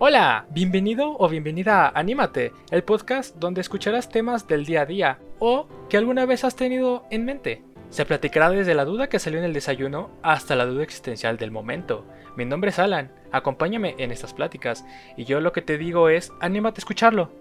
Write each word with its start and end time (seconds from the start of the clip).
Hola, 0.00 0.46
bienvenido 0.50 1.16
o 1.18 1.28
bienvenida 1.28 1.86
a 1.86 1.98
Anímate, 1.98 2.52
el 2.70 2.84
podcast 2.84 3.34
donde 3.34 3.60
escucharás 3.60 4.08
temas 4.08 4.46
del 4.46 4.64
día 4.64 4.82
a 4.82 4.86
día 4.86 5.18
o 5.40 5.66
que 5.90 5.96
alguna 5.96 6.24
vez 6.24 6.44
has 6.44 6.54
tenido 6.54 7.04
en 7.10 7.24
mente. 7.24 7.64
Se 7.90 8.04
platicará 8.04 8.48
desde 8.48 8.76
la 8.76 8.84
duda 8.84 9.08
que 9.08 9.18
salió 9.18 9.40
en 9.40 9.44
el 9.44 9.52
desayuno 9.52 10.10
hasta 10.22 10.54
la 10.54 10.66
duda 10.66 10.84
existencial 10.84 11.36
del 11.36 11.50
momento. 11.50 12.04
Mi 12.36 12.44
nombre 12.44 12.70
es 12.70 12.78
Alan, 12.78 13.10
acompáñame 13.32 13.96
en 13.98 14.12
estas 14.12 14.34
pláticas 14.34 14.86
y 15.16 15.24
yo 15.24 15.40
lo 15.40 15.50
que 15.50 15.62
te 15.62 15.78
digo 15.78 16.08
es, 16.08 16.30
anímate 16.38 16.78
a 16.78 16.82
escucharlo. 16.82 17.32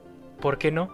¿Por 0.42 0.58
qué 0.58 0.72
no? 0.72 0.90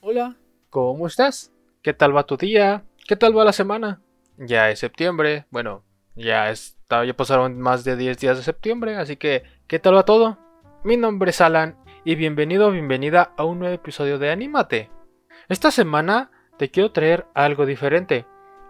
Hola, 0.00 0.38
¿cómo 0.70 1.06
estás? 1.06 1.52
¿Qué 1.82 1.92
tal 1.92 2.16
va 2.16 2.24
tu 2.24 2.38
día? 2.38 2.82
¿Qué 3.06 3.14
tal 3.14 3.36
va 3.36 3.44
la 3.44 3.52
semana? 3.52 4.00
Ya 4.38 4.70
es 4.70 4.78
septiembre, 4.78 5.44
bueno, 5.50 5.83
ya, 6.16 6.50
está, 6.50 7.04
ya 7.04 7.14
pasaron 7.14 7.60
más 7.60 7.84
de 7.84 7.96
10 7.96 8.18
días 8.18 8.36
de 8.36 8.42
septiembre, 8.42 8.96
así 8.96 9.16
que, 9.16 9.44
¿qué 9.66 9.78
tal 9.78 9.96
va 9.96 10.04
todo? 10.04 10.38
Mi 10.84 10.96
nombre 10.96 11.30
es 11.30 11.40
Alan 11.40 11.76
y 12.04 12.14
bienvenido 12.14 12.68
o 12.68 12.70
bienvenida 12.70 13.32
a 13.36 13.44
un 13.44 13.58
nuevo 13.58 13.74
episodio 13.74 14.18
de 14.18 14.30
Anímate. 14.30 14.90
Esta 15.48 15.70
semana 15.70 16.30
te 16.58 16.70
quiero 16.70 16.92
traer 16.92 17.26
algo 17.34 17.66
diferente. 17.66 18.26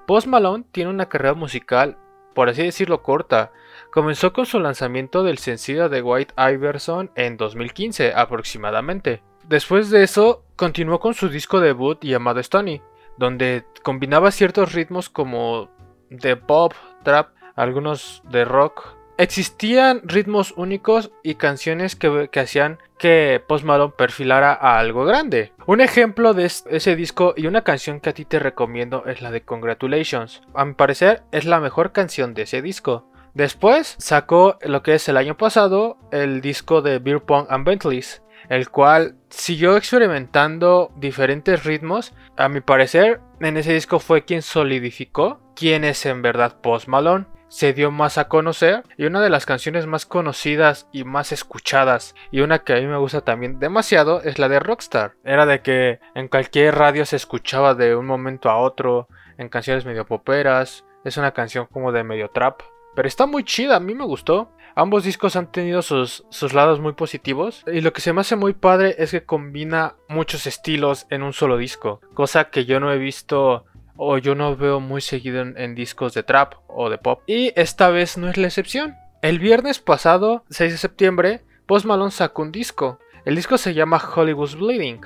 Post 0.07 0.27
Malone 0.27 0.65
tiene 0.73 0.91
una 0.91 1.09
carrera 1.09 1.35
musical, 1.35 1.99
por 2.35 2.49
así 2.49 2.63
decirlo, 2.63 3.03
corta. 3.03 3.53
Comenzó 3.93 4.33
con 4.33 4.47
su 4.47 4.59
lanzamiento 4.59 5.23
del 5.23 5.39
sencillo 5.39 5.89
de 5.89 6.03
White 6.03 6.35
Iverson 6.37 7.11
en 7.15 7.37
2015 7.37 8.13
aproximadamente. 8.15 9.23
Después 9.47 9.91
de 9.91 10.03
eso, 10.03 10.45
continuó 10.57 11.01
con 11.01 11.15
su 11.15 11.29
disco 11.29 11.61
debut 11.61 12.03
llamado 12.03 12.41
Stony, 12.41 12.81
donde 13.19 13.65
combinaba 13.83 14.31
ciertos 14.31 14.73
ritmos 14.73 15.11
como 15.11 15.71
de 16.11 16.37
pop, 16.37 16.73
trap, 17.03 17.34
algunos 17.55 18.23
de 18.25 18.45
rock. 18.45 18.97
Existían 19.17 20.03
ritmos 20.05 20.55
únicos 20.57 21.13
y 21.23 21.37
canciones 21.37 21.95
que, 21.95 22.29
hacían 22.35 22.79
que 22.99 23.41
Post 23.47 23.65
Malone 23.65 23.95
perfilara 23.97 24.53
a 24.53 24.79
algo 24.79 25.05
grande. 25.05 25.53
Un 25.67 25.81
ejemplo 25.81 26.35
de 26.35 26.47
ese 26.47 26.97
disco 26.97 27.33
y 27.37 27.47
una 27.47 27.63
canción 27.63 28.01
que 28.01 28.11
a 28.11 28.15
ti 28.15 28.25
te 28.25 28.41
recomiendo 28.41 29.05
es 29.07 29.23
la 29.23 29.31
de 29.31 29.43
Congratulations. 29.43 30.43
A 30.53 30.65
mi 30.65 30.75
parecer 30.75 31.23
es 31.31 31.45
la 31.45 31.61
mejor 31.61 31.93
canción 31.93 32.35
de 32.35 32.43
ese 32.43 32.61
disco. 32.61 33.09
Después 33.35 33.95
sacó 33.99 34.59
lo 34.63 34.83
que 34.83 34.95
es 34.95 35.09
el 35.09 35.17
año 35.17 35.37
pasado 35.37 35.97
el 36.11 36.41
disco 36.41 36.83
de 36.83 36.99
Beer 36.99 37.21
Pong 37.21 37.47
and 37.51 37.67
Bentleys, 37.67 38.23
el 38.49 38.69
cual 38.69 39.17
siguió 39.29 39.77
experimentando 39.77 40.93
diferentes 40.97 41.65
ritmos. 41.65 42.15
A 42.37 42.49
mi 42.49 42.61
parecer, 42.61 43.21
en 43.41 43.57
ese 43.57 43.75
disco 43.75 44.01
fue 44.01 44.25
quien 44.25 44.43
solidificó 44.43 45.41
quién 45.55 45.85
es 45.85 46.05
en 46.07 46.23
verdad 46.23 46.61
Post 46.61 46.89
Malone. 46.89 47.27
Se 47.55 47.73
dio 47.73 47.93
más 47.93 48.19
a 48.19 48.27
conocer 48.27 48.83
y 48.99 49.05
una 49.05 49.21
de 49.21 49.31
las 49.31 49.47
canciones 49.47 49.87
más 49.87 50.07
conocidas 50.07 50.89
y 50.91 51.05
más 51.05 51.31
escuchadas 51.31 52.17
y 52.33 52.41
una 52.41 52.65
que 52.65 52.73
a 52.73 52.81
mí 52.81 52.87
me 52.89 52.97
gusta 52.97 53.21
también 53.21 53.61
demasiado 53.61 54.21
es 54.23 54.41
la 54.41 54.49
de 54.49 54.59
Rockstar. 54.59 55.15
Era 55.23 55.47
de 55.47 55.63
que 55.63 56.01
en 56.17 56.27
cualquier 56.27 56.75
radio 56.75 57.07
se 57.07 57.15
escuchaba 57.15 57.77
de 57.77 57.95
un 57.95 58.07
momento 58.07 58.51
a 58.51 58.59
otro, 58.59 59.07
en 59.39 59.49
canciones 59.49 59.85
medio 59.85 60.05
poperas, 60.05 60.85
es 61.05 61.17
una 61.17 61.31
canción 61.31 61.69
como 61.71 61.93
de 61.93 62.03
medio 62.03 62.29
trap, 62.29 62.61
pero 62.97 63.07
está 63.07 63.25
muy 63.27 63.45
chida, 63.45 63.77
a 63.77 63.81
mí 63.81 63.95
me 63.95 64.05
gustó. 64.05 64.51
Ambos 64.75 65.05
discos 65.05 65.37
han 65.37 65.53
tenido 65.53 65.81
sus, 65.83 66.25
lados 66.53 66.81
muy 66.81 66.95
positivos 66.95 67.63
y 67.73 67.83
lo 67.83 67.93
que 67.93 68.01
se 68.01 68.13
me 68.13 68.23
hace 68.23 68.35
muy 68.35 68.55
padre 68.55 68.97
es 68.99 69.13
que 69.13 69.25
combina 69.25 69.95
muchos 70.09 70.49
estilos 70.49 71.07
en 71.09 71.23
un 71.23 71.33
solo 71.33 71.57
disco, 71.57 72.01
cosa 72.15 72.51
que 72.51 72.65
yo 72.65 72.81
no 72.81 72.93
he 72.93 72.99
visto 72.99 73.65
o 73.97 74.19
yo 74.19 74.35
no 74.35 74.57
veo 74.57 74.81
muy 74.81 75.01
seguido 75.01 75.43
en, 75.43 75.75
discos 75.75 76.15
de 76.15 76.23
trap 76.23 76.55
o 76.67 76.91
de 76.91 76.99
pop. 76.99 77.23
Y 77.27 77.53
esta 77.57 77.91
vez 77.91 78.17
no 78.17 78.29
es 78.29 78.37
la 78.37 78.47
excepción. 78.47 78.97
El 79.23 79.39
viernes 79.39 79.79
pasado, 79.79 80.45
6 80.51 80.73
de 80.73 80.79
septiembre, 80.79 81.43
Post 81.67 81.87
Malone 81.87 82.11
sacó 82.11 82.43
un 82.43 82.53
disco. 82.53 82.99
El 83.25 83.37
disco 83.37 83.57
se 83.57 83.75
llama 83.75 84.03
Hollywood's 84.15 84.57
Bleeding. 84.57 85.01